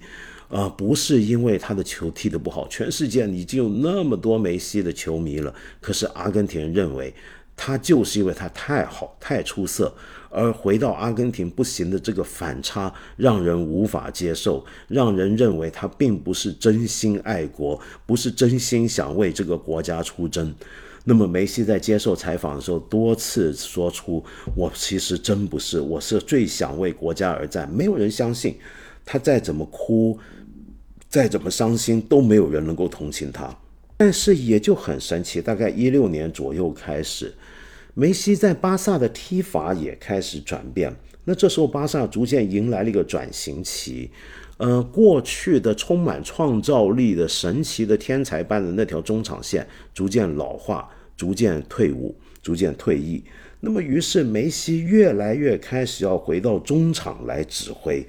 [0.51, 7.15] 啊，不是因为他的球踢得不好，全世界已经有那么多梅西的球迷了，可是阿根廷认为
[7.57, 9.91] 他就是因为他太好、太出色，
[10.29, 20.55] 而回到阿根廷不行的这个反差让人无法接受，让人认为他并不是真心爱国，不是真心想为这个国家出征。
[21.09, 24.25] 那么梅西在接受采访的时候，多次说出
[24.57, 28.57] ：“我其实真不是，我是最想为国家而战。”没有人相信，
[29.05, 30.19] 他再怎么哭，
[31.09, 33.57] 再怎么伤心，都没有人能够同情他。
[33.97, 37.33] 但是也就很神奇，大概一六年左右开始，
[37.95, 40.93] 梅西在巴萨的踢法也开始转变。
[41.23, 44.11] 那这时候巴萨逐渐迎来了一个转型期。
[44.57, 50.91] 呃，过去的充满创造力的神奇的天才般的那条中场线逐渐老化。
[51.17, 53.25] 逐渐退伍，逐渐退役。
[53.61, 58.07] 那么，于是梅西越来越开始要回到中场来指挥。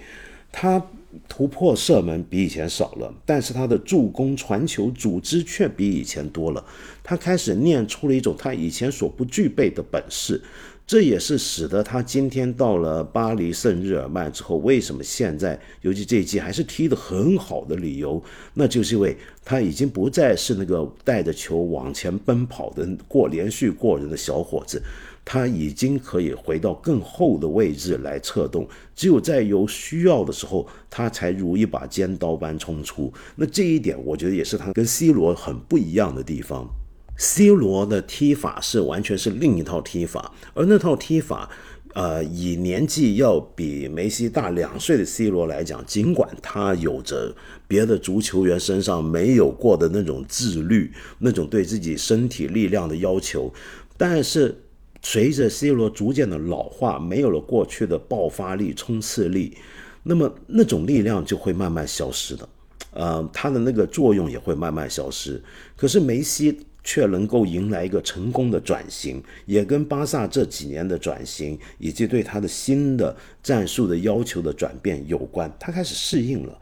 [0.52, 0.82] 他
[1.28, 6.66] 突破射门比以前少了，但是他的助攻、传球、组织却比以前多了。
[7.04, 10.42] 他开始练出了一种他以前所不具备的本事。
[10.88, 18.24] 这也是使得他今天到了巴黎圣日耳曼之后，为什么现在，尤其这一季还是踢得很好的理由，
[18.54, 24.82] 那就是因为他已经不再是那个带着球往前奔跑的过连续过人的小伙子，
[25.26, 28.66] 他已经可以回到更后的位置来策动，
[28.96, 33.12] 只有在有需要的时候，他才如一把尖刀般冲出。
[33.36, 36.77] 那这一点，我觉得也是他跟 C 罗很不一样的地方。
[37.18, 41.50] C 罗的踢法是完全是另一套踢法，而那套踢法，
[41.96, 47.36] 呃，以年纪要比梅西大两岁的 C 罗来讲，尽管他有着
[47.68, 53.52] 别的足球员身上没有过的那种自律，那种对自己身体力量的要求，
[53.98, 54.56] 但是
[55.02, 59.58] 随着 C 罗逐渐的老化，没有了过去的爆发力、冲刺力，
[60.04, 62.50] 那么那种力量就会慢慢消失的，
[62.92, 65.42] 呃，他的那个作用也会慢慢消失。
[65.76, 66.60] 可是梅西。
[66.90, 73.14] 却能够迎来一个成功的转型，也跟巴萨这几年的转型以及对他的新的
[73.44, 75.54] 战术的要求的转变有关。
[75.60, 76.58] 他开始适应了，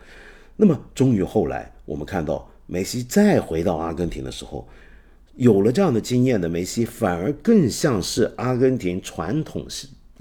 [0.56, 4.68] 那么终于后来我们看到梅西再回到阿根廷的时候，
[5.36, 9.68] 有了这样的经验的梅西，反而更像是阿根廷传统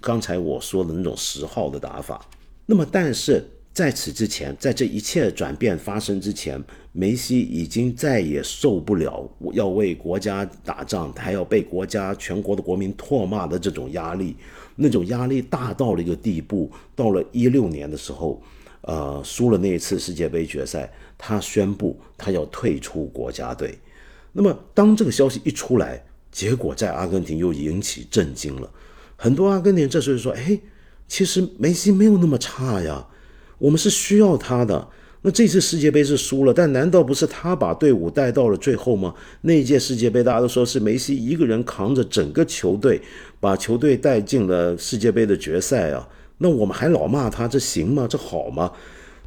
[0.02, 2.28] 刚才我说的那种十号的打法。
[2.66, 3.42] 那么但是。
[3.74, 6.62] 在此之前，在这一切转变发生之前，
[6.92, 14.36] 梅西已经再也受不了要为国家打仗，还要被国家全国的国民唾骂的这种压力，
[14.76, 16.70] 那种压力大到了一个地步。
[16.94, 18.40] 到了一六年的时候，
[18.82, 23.76] 呃，输了那一次世界杯决赛，他宣布他要退出国家队。
[24.30, 26.00] 那么，当这个消息一出来，
[26.30, 28.70] 结果在阿根廷又引起震惊了。
[29.16, 30.60] 很多阿根廷这时候说：“哎，
[31.08, 33.08] 其实梅西没有那么差呀。”
[33.58, 34.88] 我们是需要他的。
[35.26, 39.14] 那这次世界杯是输了，但难道不是他把队伍带到了最后吗？
[39.40, 43.00] 那一届世界杯，大家都说是梅西一个人扛着整个球队，
[43.40, 46.06] 把球队带进了世界杯的决赛啊。
[46.36, 48.06] 那我们还老骂他，这行吗？
[48.06, 48.70] 这好吗？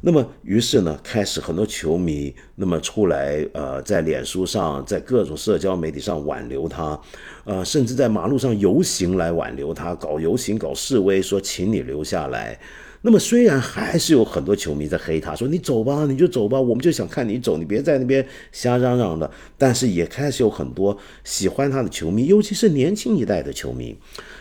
[0.00, 6.96] 那么，于是呢，开始很多球迷那么出来，呃，在脸书上，在各种社交媒体上挽留他，
[7.42, 12.56] 呃，甚至在马路上游行来挽留他，搞游行、搞示威，说请你留下来。
[13.02, 19.30] 那么虽然还是有很多球迷在黑他，说你走吧，你就走吧，我们就想看你走，你别在那边瞎嚷嚷的。
[19.56, 23.96] 但是也开始有很多喜欢他的球迷，尤其是年轻一代的球迷。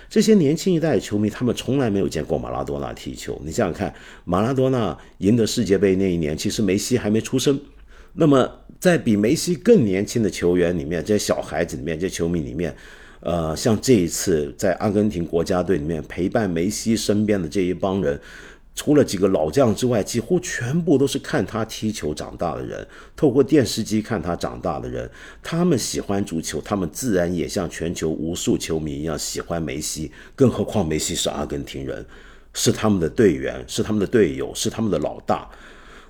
[0.09, 3.39] 这些年轻一代的球迷，他们从来没有见过马拉多纳踢球。
[3.45, 3.93] 你想想看，
[4.25, 7.59] 马拉多纳赢得世界杯那一年，其实梅西还没出生。
[8.13, 8.49] 那么
[8.79, 12.75] 在比梅西更年轻的球员里面，这些小孩子里面，这些球迷里面。
[13.19, 18.19] 呃，像这一次在阿根廷国家队里面陪伴梅西身边的这一帮人，
[18.75, 25.09] 除了几个老将之外，几乎全部都是看他踢球长大的人，透过电视机看他长大的人。
[25.41, 30.11] 他们喜欢足球，他们自然也像全球无数球迷一样喜欢梅西。
[30.35, 32.05] 更何况梅西是阿根廷人，
[32.53, 35.49] 是他们的队员，是他们的队友，是他们的老大。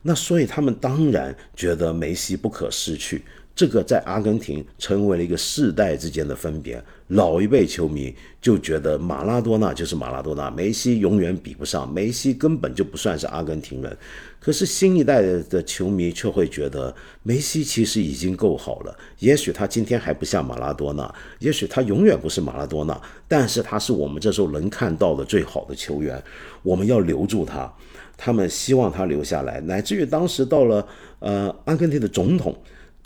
[0.02, 3.24] 那所以他们当然觉得梅西不可失去。
[3.58, 6.80] 这个在阿根廷成为了一个世代之间的分别。
[7.08, 13.98] 老一辈球迷就觉得马拉多纳就是马拉多纳，梅西永远比不上，梅西根本就不算是阿根廷人。
[14.40, 18.96] 可是新一代的球迷却会觉得梅西其实已经够好了。
[19.18, 26.24] 也许他今天还不像马拉多纳， 也许他永远不是马拉多纳，但是他是我们这时候能看到的最好的球员。
[26.62, 27.74] 我们要留住他，
[28.16, 30.88] 他们希望他留下来，乃至于当时到了
[31.18, 32.56] 呃阿根廷的总统。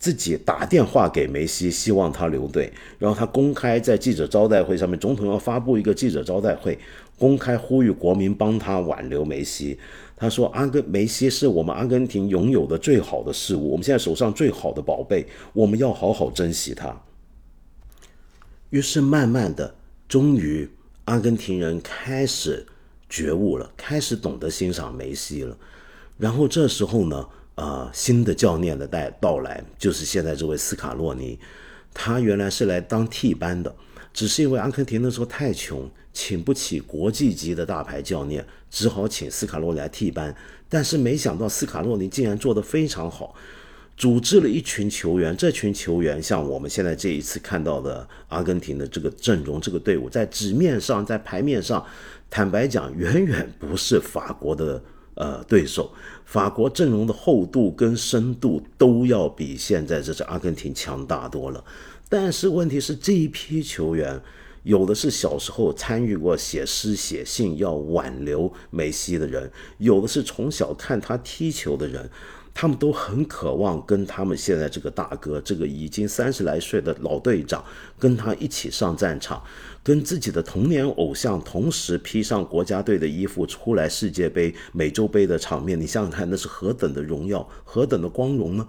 [0.02, 6.76] 自己打电话给梅西，希望他留队，然后他公开在记者招待会上面，总统要发布一个记者招待会，
[7.20, 9.78] 公开呼吁国民帮他挽留梅西。
[10.18, 15.24] 他说：“阿根梅西是我们阿根廷拥有的最好的事物，我们现在手上最好的宝贝，
[15.54, 17.00] 我们要好好珍惜它。”
[18.72, 19.76] 于是，慢慢的，
[20.08, 20.68] 终于，
[21.06, 22.66] 阿根廷人开始
[23.08, 25.56] 觉悟了，开始懂得欣赏梅西了。
[26.18, 27.28] 然后这时候呢？
[27.62, 31.38] 呃，新的教练的带到来，就是现在这位斯卡洛尼，
[31.94, 33.72] 他原来是来当替班的，
[34.12, 40.36] 只是因为阿根廷那时候太穷，请不起国际级的大牌教练，只好请斯卡洛尼来替班。
[40.68, 43.36] 但是没想到斯卡洛尼竟然做得非常好，
[43.96, 51.86] 组织了一群球员，这群球员像我们现在这一次看到的阿根廷的这个阵容，这个队伍在纸面上，在牌面上，
[52.28, 54.82] 坦白讲，远远不是法国的。
[55.22, 55.92] 呃，对手
[56.26, 61.64] 法国阵容的厚度跟深度都要比现在这支阿根廷强大多了。
[62.10, 64.20] 但是问题是，这一批球员
[64.64, 72.10] 有的是小时候参与过写诗写信要挽留梅西的人，有的是从小看他踢球的人。
[72.54, 77.64] 他们都很渴望跟他们现在这个大哥，这个已经三十来岁的老队长，
[77.98, 79.42] 跟他一起上战场，
[79.84, 85.80] 跟自己的童年偶像同时披上国家队的衣服出来世界杯、美洲杯的场面。
[85.80, 88.68] 你想想看，那是何等的荣耀，何等的光荣呢？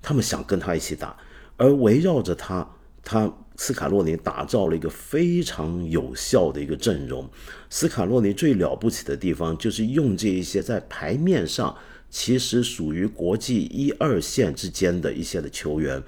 [0.00, 1.16] 他们想跟他一起打，
[1.56, 2.68] 而围绕着他，
[3.02, 7.28] 他斯卡洛尼打造了一个非常有效的一个阵容。
[7.70, 11.76] 斯卡洛尼最了不起的地方，就是用这一些在牌面上。
[12.14, 16.02] 其实属于国际一二线之间的一些的球员，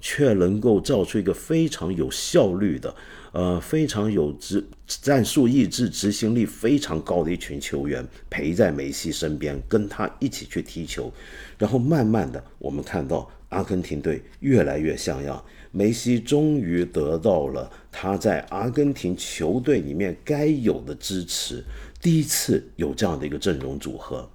[0.00, 2.94] 却能够造出一个非常有效率的，
[3.32, 11.12] 呃，非常有执战术意志、执行力非常高的一群球员，陪在梅西身边，跟他一起去踢球。
[11.56, 21.64] 然后慢慢的，我们看到阿根廷队越来越像样，梅西终于得到了他在阿根廷球队里面该有的支持，
[22.00, 24.28] 第一次有这样的一个阵容组合。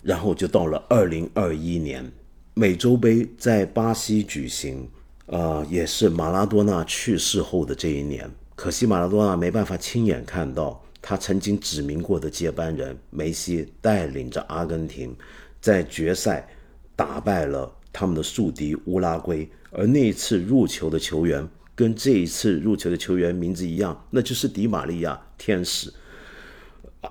[0.00, 2.08] 然后就到了二零二一年，
[2.54, 4.88] 美洲杯在巴西举行，
[5.28, 8.28] 呃，也是马拉多纳去世后的这一年。
[8.54, 15.14] 可惜马拉多纳没办法亲眼看到他曾经指明过的接班人梅西带领着阿根廷
[15.60, 16.48] 在决赛
[16.96, 25.92] 打败了他们的宿敌乌拉圭，而那一次入球的球员跟这一次入球的球员名字一样，那就是迪玛利亚天使，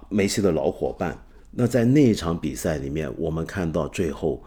[0.09, 1.17] 梅西的老伙伴。
[1.51, 4.43] 那在那一场比赛里面，我们看到最后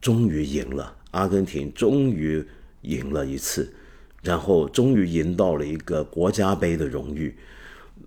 [0.00, 2.44] 终于赢了，阿根廷终于
[2.82, 3.72] 赢了一次，
[4.22, 7.34] 然后终于赢到了一个国家杯的荣誉。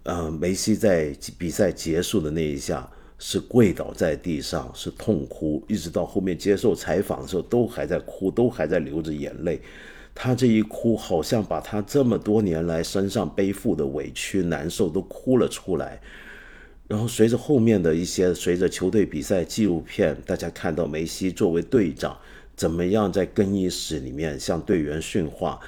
[0.03, 9.59] 呃，梅西在比赛结束的那一下是跪倒在地上，是痛哭，一直到后面接受采访的时候都还在哭，都还在流着眼泪。
[10.13, 15.99] 他这一哭，好像把他这么多年来身上背负的委屈、难受都哭了出来。
[16.87, 22.17] 然后随着后面的一些，随着球队比赛纪录片，大家看到梅西作为队长
[22.55, 25.59] 怎么样在更衣室里面向队员训话。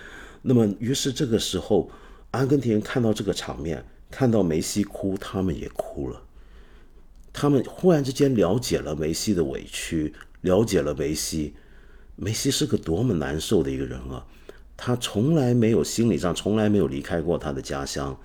[0.41, 1.89] 那么，于是这个时候，
[2.31, 6.22] 阿根廷人看到这个场面，看到梅西哭，他们也哭了。
[7.34, 11.53] 他们忽然之间了解了梅西的委屈，了解了梅西。
[12.15, 14.26] 梅西是个多么难受的一个人啊！
[14.76, 18.18] 他从来没有心理上从来没有离开过他的家乡。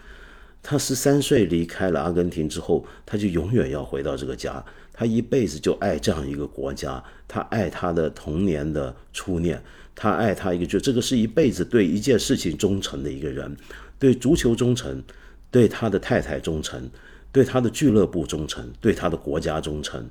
[0.62, 4.64] 他十三岁离开了阿根廷之后，他就永远要回到这个家。
[4.92, 9.60] 他一辈子就爱这样一个国家，他爱他的童年的初恋，
[9.94, 13.56] 他爱他一个，就这个是一辈子对一件事情忠诚的一个人，
[13.98, 15.02] 对足球忠诚，
[15.50, 16.90] 对他的太太忠诚，
[17.32, 20.08] 对他的俱乐部忠诚，对他的国家忠诚。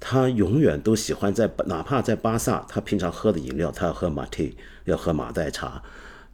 [0.00, 5.82] 他永远都喜欢在，哪怕在巴萨，他平常喝的饮料，他要喝马提，要喝马黛茶。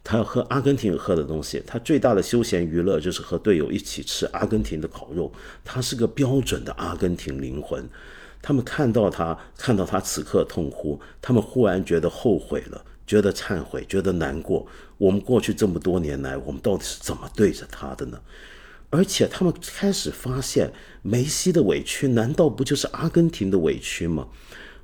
[0.03, 5.31] 他要喝阿根廷喝的东西，他最大的休闲娱乐就是和队友一起吃阿根廷的烤肉。
[5.65, 7.89] 他是个标准的阿根廷灵魂。
[8.43, 14.67] 他们看到他，看到他此刻痛哭，他们忽然觉得后悔了，觉得忏悔，觉得难过。
[14.97, 18.19] 我们过去这么多年来，我们到底是怎么对着他的呢？
[18.89, 20.73] 而且他们开始发现，
[21.03, 24.29] 梅西的委屈难道不就是阿根廷的委屈吗？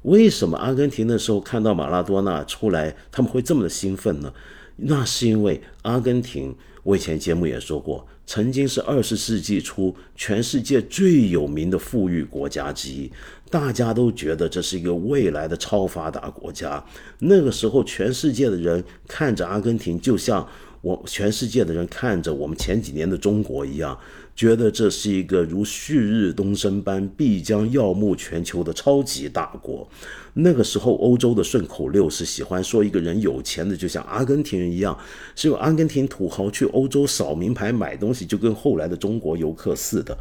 [0.03, 4.33] 为什么阿根廷那时候看到马拉多纳出来，他们会这么的兴奋呢？
[4.77, 13.11] 那是因为阿根廷，我以前节目也说过，曾经是二十世纪初全世界最有名的富裕国家之一，
[13.51, 16.85] 大家都觉得这是一个未来的超发达国家。
[17.21, 20.47] 那个时候，全世界的人看着阿根廷，就像
[20.83, 23.99] 我全世界的人看着我们前几年的中国一样。
[24.37, 29.89] 觉得这是一个如旭日东升般必将耀目全球的超级大国。
[30.35, 34.97] 那个时候，欧洲的顺口溜是喜欢说一个人有钱的就像阿根廷人一样，
[35.35, 40.15] 是有阿根廷土豪去欧洲扫名牌买东西，就跟后来的中国游客似的。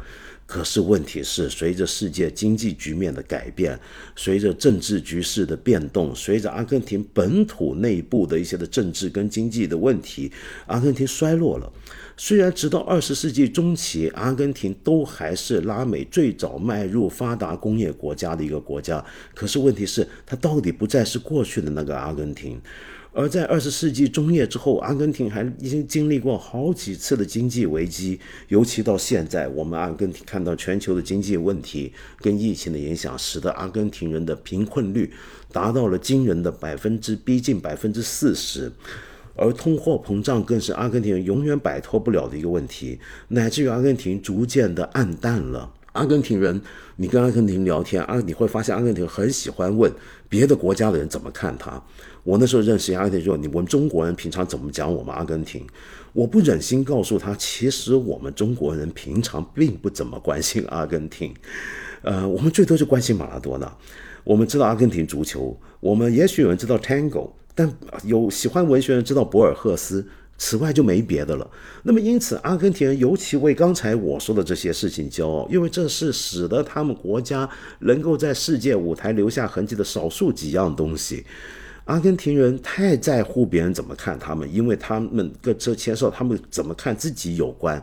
[0.46, 3.78] 可是问题是，随着世界经济局面的改变，
[4.14, 10.30] 随着政治局势的变动，随着阿根廷本土内部的一些的政治跟经济的问题，
[10.68, 11.70] 阿根廷衰落了。
[12.16, 22.60] 虽然直到二十世纪中期，阿根廷都还是拉美最早迈入发达工业国家的一个国家，可是问题是，它到底不再是过去的那个阿根廷。
[23.12, 35.10] 而在二十世纪中叶之后，阿根廷还已经经历过好几次的经济危机，尤其到现在，我们阿根廷看到全球的经济问题跟疫情的影响，使得阿根廷人的贫困率
[35.50, 38.70] 达到了惊人的百分之逼近百分之四十。
[39.36, 42.98] 而通货膨胀更是阿根廷人永远摆脱不了的一个问题，
[43.28, 45.72] 乃至于阿根廷逐渐的暗淡了。
[45.92, 46.60] 阿根廷人，
[46.96, 49.90] 你跟阿根廷聊天，啊，你会发现阿根廷很喜欢问
[50.28, 51.82] 别的国家的人怎么看他。
[52.22, 55.66] 我那时候认识阿根廷，说你我们中国人平常怎么讲我们阿根廷？
[56.12, 61.34] 我不忍心告诉他，其实我们中国人平常并不怎么关心阿根廷，
[62.02, 63.74] 呃，我们最多就关心马拉多纳。
[64.24, 67.30] 我们知道阿根廷足球，我们也许有人知道 Tango。
[67.56, 67.68] 但
[68.04, 70.06] 有喜欢文学人知道博尔赫斯，
[70.36, 71.50] 此外就没别的了。
[71.82, 81.24] 那么因此，阿根廷人尤其为刚才我说的这些事情骄傲，因为这是使得他们国家能够在世界舞台留下痕迹的少数几样东西。
[81.86, 87.82] 阿根廷人太在乎别人怎么看他们，因为他们跟这牵涉他们怎么看自己有关。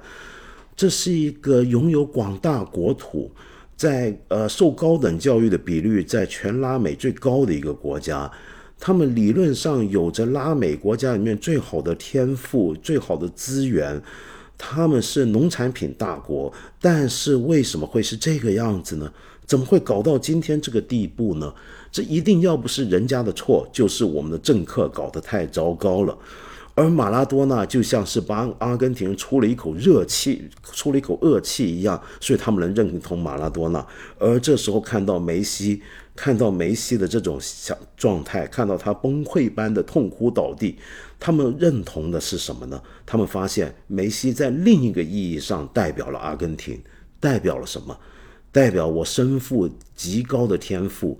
[0.75, 3.31] 这是一个拥有广大国土，
[3.75, 8.31] 在呃受高等教育的比率在全拉美最高的一个国家。
[8.85, 14.03] 他们理论上有着拉美国家里面最好的天赋、最好的资源，
[14.57, 16.51] 他们是农产品大国，
[16.81, 19.09] 但是为什么会是这个样子呢？
[19.45, 21.53] 怎么会搞到今天这个地步呢？
[21.93, 26.17] 这一定要不是人家的错，就是我们的政客搞得太糟糕了。
[26.75, 33.85] 而马拉多纳就像是帮阿根廷出了一口热气、出了一口恶气一样，所以他们能认同马拉多纳。
[34.17, 35.81] 而这时候看到梅西。
[36.15, 40.77] 看到梅西的这种想状态，看到他崩溃般的痛哭倒地，
[41.19, 42.79] 他们认同的是什么呢？
[43.03, 46.79] 他们发现梅西在另一个意义上代表了阿根廷，
[47.19, 47.97] 代表了什么？
[48.51, 51.19] 代表我身负极高的天赋，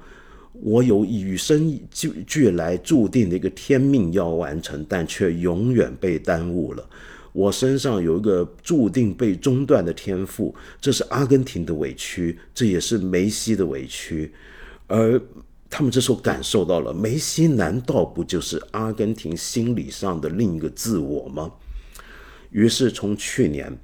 [0.65, 6.89] 我有与生俱俱来注定的一个天命要完成，但却永远被耽误了。
[7.33, 14.31] 我身上有一个注定被中断的天赋，这是阿根廷的委屈，这也是梅西的委屈。
[14.87, 15.21] 而
[15.69, 21.51] 他们这时候感受到了，梅西难道不就是阿根廷心理上的另一个自我吗？
[22.51, 23.75] 于是从去年，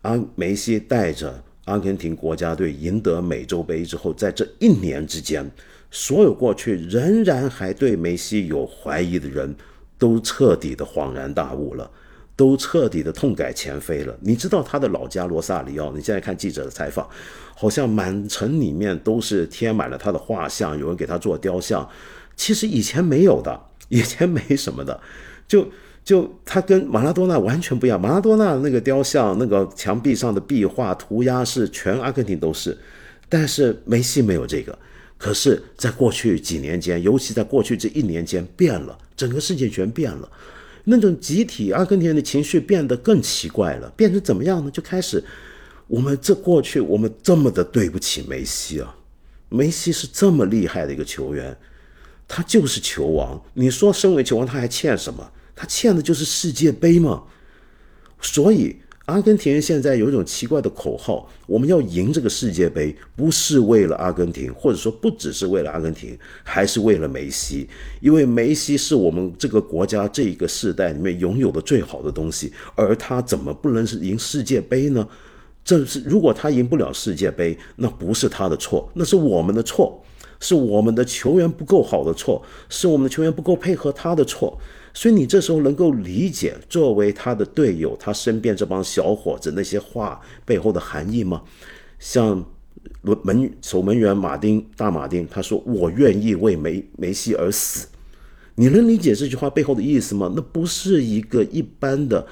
[0.00, 5.50] 阿梅西带着阿根廷国家队赢得美洲杯之后，在这一年之间，
[5.92, 9.54] 所有过去仍然还对梅西有怀疑的人
[9.96, 11.88] 都彻底的恍然大悟了。
[12.34, 14.16] 都彻底的痛改前非了。
[14.20, 15.92] 你知道他的老家罗萨里奥？
[15.92, 17.06] 你现在看记者的采访，
[17.54, 21.86] 好像满城里面都是贴满了他的画像，有人给他做雕像。
[22.34, 23.60] 其实以前没有的，
[23.90, 24.98] 以前没什么的。
[25.46, 25.68] 就
[26.02, 28.00] 就他跟马拉多纳完全不一样。
[28.00, 32.76] 马拉多纳那个雕像，那个墙壁上的壁画涂鸦是全阿根廷都是，
[33.28, 34.76] 但是梅西没有这个。
[35.22, 40.28] 可是，在过去几年间，尤其在过去这一年间，变了，整个世界全变了。
[40.82, 44.68] 那种集体阿根廷人的情绪变得更奇怪了，变成怎么样呢？
[44.72, 45.22] 就开始，
[45.86, 48.96] 我们这过去我们这么的对不起梅西啊，
[49.48, 51.56] 梅西是这么厉害的一个球员，
[52.26, 53.40] 他就是球王。
[53.54, 55.30] 你说身为球王，他还欠什么？
[55.54, 57.22] 他欠的就是世界杯嘛。
[58.20, 58.81] 所以。
[59.06, 67.68] 阿根廷现在有一种奇怪的口号：我们要赢这个世界杯，不是为了阿根廷，或者说不只是为了阿根廷，还是为了梅西。
[68.00, 75.06] 因为梅西是我们这个国家这一个世代里面拥有的最好的东西，而他怎么不能是赢世界杯呢？
[75.64, 80.00] 这是如果他赢不了世界杯，那不是他的错，那是我们的错，
[80.38, 84.56] 是我们的球员不够好的错，是我们的球员不够配合他的错。
[84.94, 91.42] 所以你这时候能够理解作为他的队友，他身边这帮小伙子那些话背后的含义吗？
[91.98, 92.44] 像
[93.22, 97.88] 门守门员马丁大马丁他说：“我愿意为梅梅西而死。”
[98.56, 100.30] 你能理解这句话背后的意思吗？
[100.36, 102.26] 那不是一个一般的，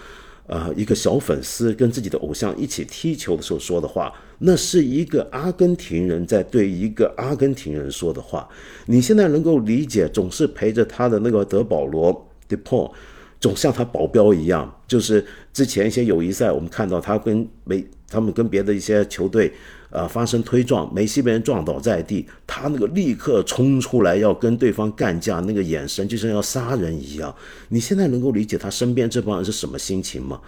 [0.47, 8.47] 呃，一个小粉丝跟自己的偶像一起踢球的时候说的话，那是一个阿根廷人在对一个阿根廷人说的话。
[8.85, 12.30] 你现在能够理解，总是陪着他的那个德保罗。
[12.51, 12.93] D e p o
[13.41, 19.51] 总像他保镖一样，就是之前一些友谊赛，我们看到他跟梅他们跟别的一些球队，
[19.89, 27.35] 呃，发生推撞，梅西被人撞倒在地，他那个立刻冲出来要跟对方干架，那个眼神就像要杀人一样。
[27.69, 30.39] 你现在能够理解他身边这帮人是什么心情吗？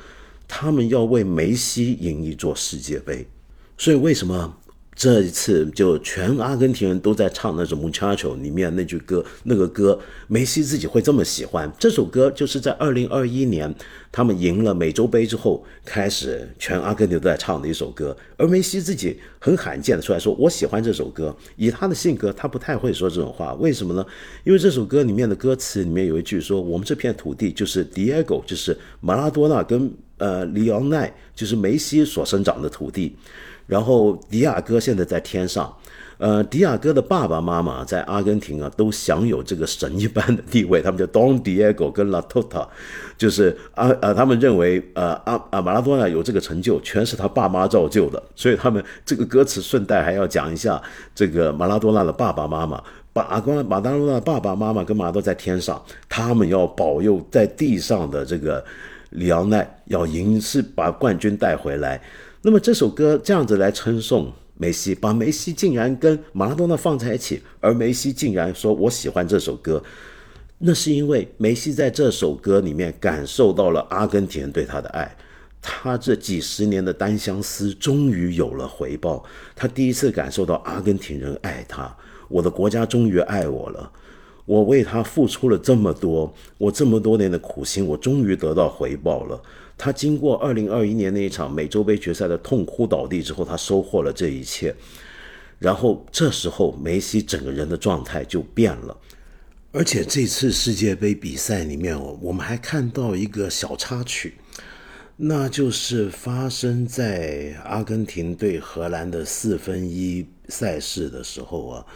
[0.47, 3.27] 他们要为梅西赢一座世界杯，
[3.79, 4.59] 所以为什么？
[5.03, 9.99] 这一次，就全阿根廷人都在唱那首《Muchacho》里面那句歌，那个歌，
[10.29, 11.69] 梅西自己会这么喜欢。
[11.77, 13.74] 这首歌就是在二零二一年
[14.12, 18.16] 他们赢了美洲杯之后，开始全阿根廷都在唱的一首歌。
[18.37, 23.55] 而梅西自己很罕见的出来说：“我喜欢这首歌。”以他的性格，他不太会说这种话。
[23.55, 24.07] 为什么呢？
[24.45, 33.16] 因为这首歌里面的歌词里面有一句说：“我们这片土地就是 Diego，就是马拉多纳跟呃里奥奈，就是梅西所生长的土地。”
[33.73, 35.74] 然后迪亚哥现在在天上，
[36.19, 40.82] 呃，迪亚哥的爸爸妈妈在阿根廷啊，都享有这个神一般的地位。
[40.82, 42.69] 他们叫 Don Diego 跟 La Tota，
[43.16, 48.23] 就是啊啊，他们认为呃啊啊马拉多纳有这个成就，全是他爸妈造就的。
[48.36, 50.81] 所以他们这个歌词顺带还要讲一下
[51.15, 52.78] 这个马拉多纳的爸爸妈妈，
[53.15, 58.62] 把阿光马拉多纳爸爸妈妈跟马拉多在天上，他们要保佑在地上的这个
[59.09, 61.99] 里奥奈要赢，是把冠军带回来。
[62.44, 69.82] 那么这首歌这样子来称颂梅西，把梅西竟然跟马拉多纳放在一起，而梅西竟然说我喜欢这首歌，
[70.59, 75.16] 那是因为梅西在这首歌里面感受到了阿根廷对他的爱，
[75.60, 79.24] 他这几十年的单相思终于有了回报，
[79.55, 81.97] 他第一次感受到阿根廷人爱他，
[82.28, 83.93] 我的国家终于爱我了，
[84.44, 89.40] 我为他付出了这么多，我这么多年的苦心，我终于得到回报了。
[89.78, 94.74] 他经过二零二一年那一场美洲杯决赛的痛哭倒地之后，他收获了这一切。
[95.59, 98.97] 然后这时候梅西整个人的状态就变了。
[99.70, 104.35] 而且这次世界杯比赛里面，我们还看到一个小插曲，
[105.16, 111.86] 那就是发生在阿根廷对荷兰的四分一赛事的时候啊，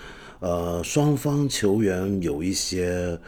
[0.40, 3.18] 呃，双方球员有一些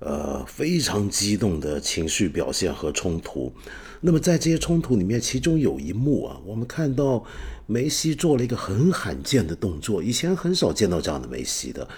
[0.00, 3.52] 呃非常激动的情绪表现和冲突。
[4.00, 7.24] 那么在这些冲突里面，其中有一幕啊，我们看到
[7.66, 11.88] 梅西做了一个很罕见的动作，以前很少见到这样的梅西的。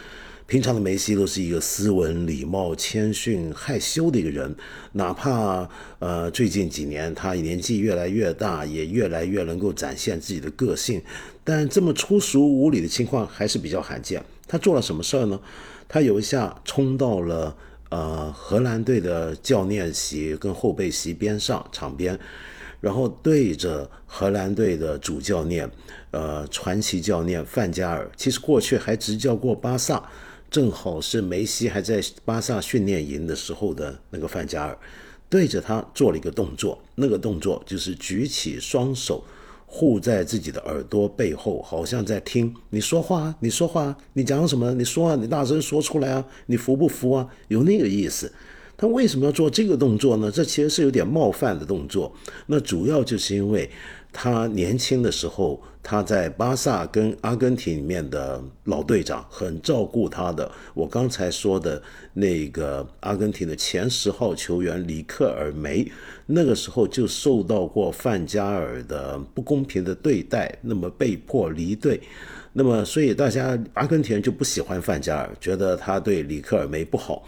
[0.47, 4.55] 平常的梅西都是一个斯文、礼貌、谦逊、害羞的一个人，
[4.93, 5.67] 哪怕
[5.99, 11.01] 呃最近几年他年纪越来越大，也越来越能够展现自己的个性，
[11.43, 14.23] 但这么粗俗无礼的情况还是比较罕见。
[14.47, 15.41] 他做了什么事儿呢？
[15.89, 17.57] 他有一下冲到了。
[17.91, 22.19] 呃，荷兰队的教练席跟后备席边上场边，
[22.81, 25.71] 然后对着荷兰队的主教练，
[26.11, 30.03] 呃，传奇教练范加尔，其实过去还执教过巴萨，
[30.51, 34.77] 正好是梅西还在巴萨训练营的时候的那个范加尔，
[35.29, 39.23] 对着他做了一个动作，那个动作就是举起双手。
[39.77, 43.35] 护在自己的耳朵背后，好像在听你说话。
[43.41, 44.73] 你说话，你讲什么？
[44.75, 46.25] 你说啊，你大声说出来啊！
[46.47, 47.27] 你服不服啊？
[47.49, 48.33] 有那个意思。
[48.77, 50.31] 他为什么要做这个动作呢？
[50.31, 52.13] 这其实是有点冒犯的动作。
[52.47, 53.69] 那主要就是因为
[54.15, 60.49] 他年轻的时候，他在巴萨跟阿根廷里面的老队长很照顾他的。
[60.73, 61.83] 我刚才说的
[62.13, 65.91] 那个阿根廷的前十号球员里克尔梅，
[66.27, 72.01] 那个时候就受到过范加尔的不公平的对待，那么被迫离队。
[72.57, 77.25] 那么，所以大家阿根廷人就不喜欢范加尔，觉得他对里克尔梅不好。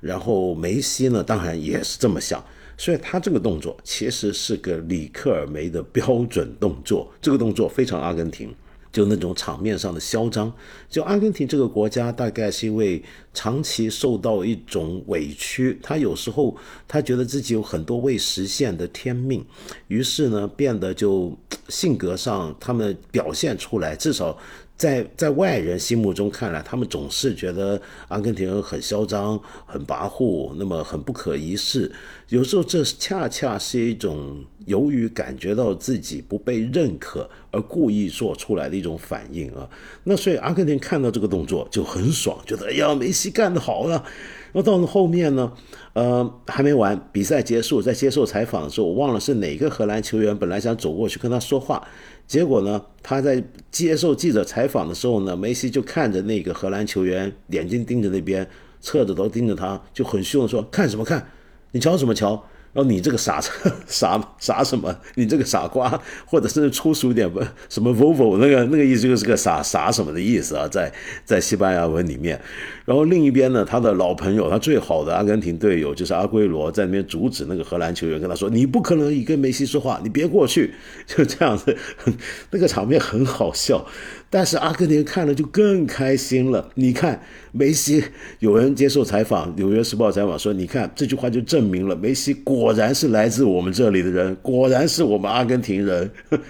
[0.00, 2.40] 然后梅西呢，当然也是这么想。
[2.78, 8.54] 所以他这个动作其实是个里克尔梅的标准动作，这个动作非常阿根廷，
[8.92, 10.50] 就那种场面上的嚣张。
[10.88, 13.02] 就阿根廷这个国家，大概是因为
[13.34, 16.56] 长期受到一种委屈，他有时候
[16.86, 19.44] 他觉得自己有很多未实现的天命，
[19.88, 21.36] 于是呢，变得就
[21.68, 24.38] 性格上他们表现出来，至少。
[24.78, 31.90] 在在外人心目中看来，他们总是觉得阿根廷很嚣张、很跋扈，那么很不可一世。
[32.28, 39.68] 有时候这恰恰是一种由于感觉到自己不被认可而故意做出来的一种反应啊。
[40.04, 44.04] 那所以阿根廷看到这个动作就很爽，觉得哎呀梅西干得好啊。
[44.52, 45.52] 那到了后面呢，
[45.92, 51.86] 呃，还没完，比赛结束，在接受采访的时候，我忘了是哪个荷兰球员本来想走过去跟他说话。
[52.26, 52.82] 结果呢？
[53.02, 58.46] 他在接受记者采访的时候呢，梅西就看着那个荷兰球员，眼睛盯着那边，
[58.80, 61.26] 侧着头盯着他，就很凶的说：“看什么看？
[61.72, 62.44] 你瞧什么瞧？”
[62.78, 63.40] 然后你这个傻
[63.88, 64.96] 傻傻什么？
[65.16, 70.92] 你这个傻瓜，或者是粗俗一点不什么 Volvo 那个那个意思就是个傻傻什么的意思啊，在
[71.24, 72.40] 在西班牙文里面。
[72.84, 80.72] 然后另一边呢，他的老朋友，他最好的阿根廷队友就是阿圭罗，在那边阻止那个荷兰球员，跟他说：“你不可能以跟梅西说话，你别过去。
[81.04, 81.76] ”就这样子，
[82.52, 83.84] 那个场面很好笑。
[84.30, 86.70] 但是阿根廷看了就更开心了。
[86.74, 87.20] 你看
[87.52, 88.04] 梅西，
[88.40, 96.10] 有人接受采访，《纽约时报》采访说：“你看这句话就证明了梅西果然是来自我们这里的人，果然是我们阿根廷人。”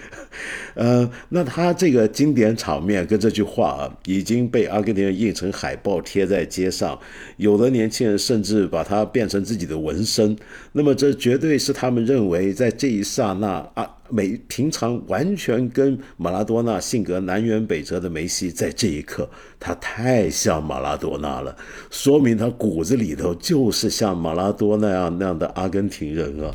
[0.75, 6.97] 呃，那他这个经典场面跟这句话啊，已经被阿根廷人印成海报贴在街上，
[7.37, 10.37] 有的年轻人甚至把它变成自己的纹身。
[10.73, 13.95] 那么这绝对是他们认为在这一刹那啊。
[14.09, 19.29] 每平常完全跟马拉多纳性格南辕北辙的梅西，在这一刻，
[19.59, 21.55] 他太像马拉多纳了，
[21.89, 26.53] 说明他骨子里头就是像马拉多那样那样的阿根廷人啊。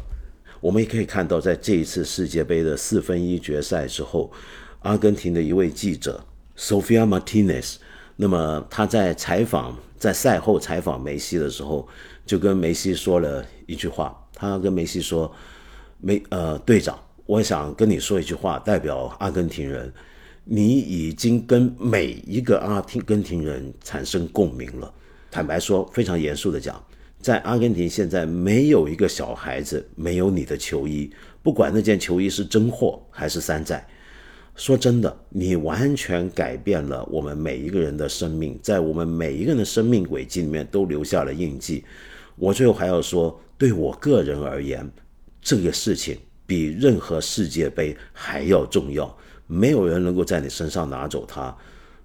[0.61, 4.33] 我们也可以看到，在这一次世界杯的四分一决赛之后，
[4.81, 6.25] 阿根廷的一位记者
[6.57, 7.77] Sofia Martinez，
[8.17, 11.87] 那么他在采访在赛后采访梅西的时候，
[12.25, 15.31] 就跟梅西说了一句话，他跟梅西说
[16.01, 19.91] ：“梅呃队长。”我想跟你说一句话，代表阿根廷人，
[20.45, 24.93] 你已经跟每一个阿根廷人产生共鸣了。
[25.31, 26.85] 坦白说，非常严肃的讲，
[27.23, 31.11] 在阿根廷现在没有一个小孩子没有你的球衣，
[31.43, 33.87] 不管那件球衣是真货还是山寨。
[34.55, 41.85] 说真的，你完全改变了我们每一个人的生命，在我们每一个人的生命轨迹里面都留下了印记。
[42.37, 44.89] 我最后还要说，对我个人而言，
[45.41, 46.19] 这个事情。
[46.47, 49.17] 比任何世界杯还要重要，
[49.47, 51.57] 没有人能够在你身上拿走它。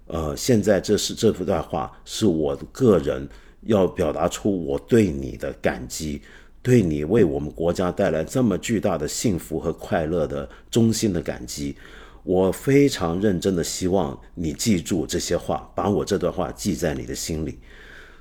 [0.06, 3.28] 呃，现在这是这幅段话，是我个人
[3.62, 6.20] 要表达出我对你的感激，
[6.62, 11.76] 对你为我们国家带来这么巨大的幸福和快乐的衷心的感激。
[12.24, 17.58] 我非常认真的希望你记住这些话，把我这段话记在你的心里。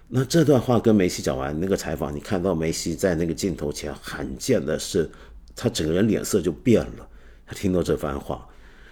[0.07, 5.09] 那这段话跟梅西讲完那个采访，你看到梅西在那个镜头前罕见的是。
[5.55, 7.07] 他整个人脸色就变了，
[7.45, 8.47] 他听到这番话，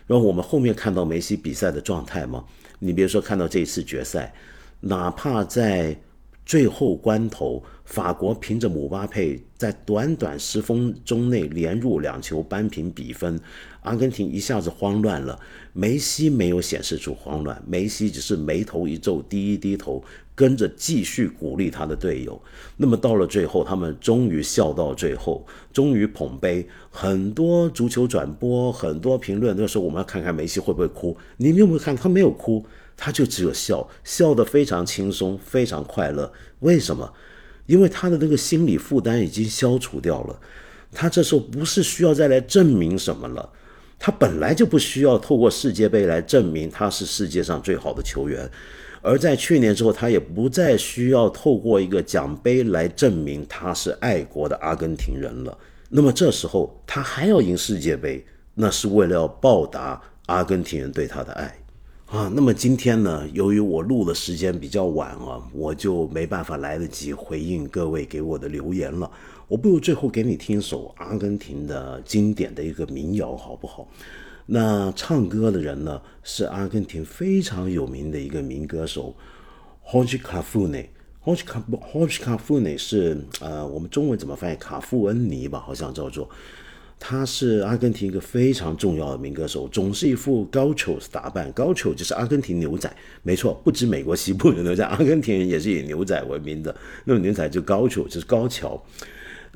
[0.06, 2.44] 然后我们后面看到梅西比赛的状态吗？
[2.80, 4.34] 你别说看到这一次决赛，
[4.82, 6.00] 哪怕在
[6.46, 13.40] 最后关头，法国凭着姆巴佩在短短十分钟内连入两球扳平比分，
[13.82, 15.40] 阿根廷一下子慌乱了。
[15.74, 20.04] 梅西没有显示出慌乱，梅西只是眉头一皱，低一低头。
[20.38, 22.40] 跟着继续鼓励他的队友，
[22.76, 25.44] 那么到了最后，他们终于笑到最后，
[25.74, 26.64] 终于捧杯。
[26.92, 31.18] 很多足球转播，很多评论都说我们要看看梅西会不会哭。
[31.38, 31.96] 你们有没有看？
[31.96, 32.64] 他没有哭，
[32.96, 36.32] 他就只有笑，笑得非常轻松，非常快乐。
[36.60, 37.12] 为什么？
[37.66, 40.40] 因为他的那个心理负担已经消除掉了。
[40.92, 43.50] 他这时候不是需要再来证明什么了，
[43.98, 48.48] 他本来就不需要透过世界杯来证明他是世界上最好的球员。
[49.08, 55.58] 而在去年之后，他也不再需要透过一个奖杯来证明他是爱国的阿根廷人了。
[55.90, 61.58] 那么这时候，他还要赢世界杯，那是为了要报答阿根廷人对他的爱。
[62.08, 69.10] 啊，那么今天呢，由于我录的时间比较晚啊，我就没办法来得及回应各位给我的留言了。
[69.48, 73.88] 我不如最后给你听一首阿根廷的经典的一个民谣，好不好？
[74.50, 79.16] 那唱歌的人呢，是阿根廷非常有名的一个民歌手
[79.86, 80.86] Jorge Cafune。
[81.24, 81.44] Jorge
[81.94, 84.56] Jorge Cafune 是呃，我们中文怎么翻译？
[84.56, 86.30] 卡夫恩尼吧，好像叫做。
[87.00, 92.90] 他是阿根廷一个非常重要的民歌手，总是一副高球打扮，高球就是阿根廷牛仔，
[93.22, 96.76] 没错，不止美国西部的牛仔，阿根廷人也是以牛仔闻名的。
[97.04, 98.82] 那种牛仔就高球，就是高桥。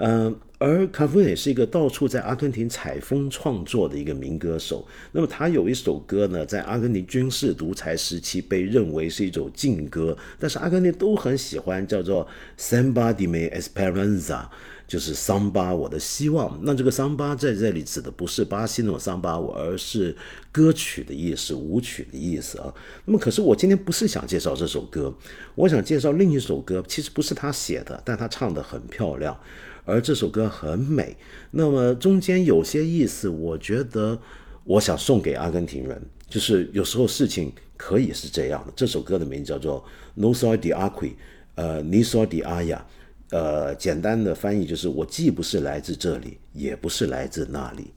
[0.04, 4.84] 嗯，而卡夫也是一个到处在阿根廷采风创作的一个民歌手。
[5.12, 14.46] 那么他有一首歌呢，在阿根廷军事独裁时期被认为是一首禁歌，但是阿根廷都很喜欢，叫做 Samba de mi Esperanza。
[14.88, 16.60] 就是桑巴，我的希望。
[16.64, 20.14] 那这个桑巴在这里指的不是巴西那种桑巴舞，而是
[20.52, 22.74] 歌曲的意思，舞曲的意思啊。
[23.06, 25.14] 那么，可是我今天不是想介绍这首歌，
[25.56, 29.40] 我想介绍另一首歌，其实不是他写的，但他唱的很漂亮，
[29.86, 31.16] 而这首歌很美。
[31.52, 34.20] 那么中间有些意思，我觉得
[34.64, 38.74] 我想送给阿根廷人，就是有时候事情可以是这样的。
[38.76, 39.84] 这首歌的名字叫做
[40.14, 41.14] No soy de Aqui
[41.56, 42.86] 呃，Ni soy de a y a。
[43.32, 47.94] 呃，简单的翻译就是：我既不是来自这里，也不是来自那里。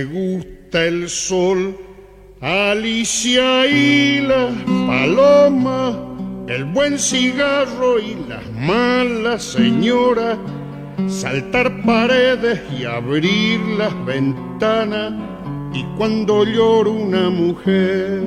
[0.00, 1.76] El sol,
[2.40, 4.48] Alicia y la
[4.86, 10.38] paloma, el buen cigarro y las malas señoras,
[11.08, 15.14] saltar paredes y abrir las ventanas,
[15.74, 18.22] y cuando lloro una mujer,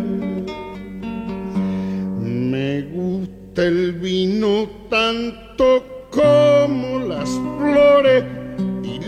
[2.19, 8.40] me gusta el vino tanto como las flores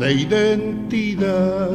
[0.00, 1.70] de identidad.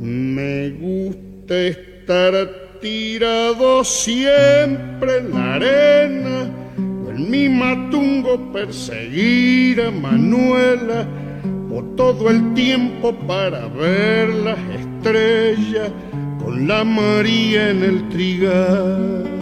[0.00, 2.32] Me gusta estar
[2.80, 11.04] tirado siempre en la arena, en mi matungo perseguir a Manuela,
[11.72, 15.90] o todo el tiempo para ver las estrellas
[16.44, 19.41] con la María en el trigal.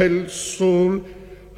[0.00, 1.02] El sol,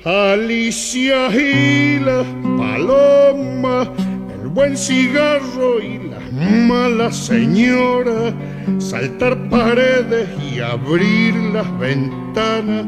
[0.05, 2.24] Alicia y la
[2.56, 3.93] paloma,
[4.40, 6.20] el buen cigarro y la
[6.66, 8.32] mala señora,
[8.78, 12.86] saltar paredes y abrir las ventanas,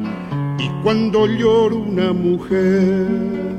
[0.59, 3.50] y cuando llora una mujer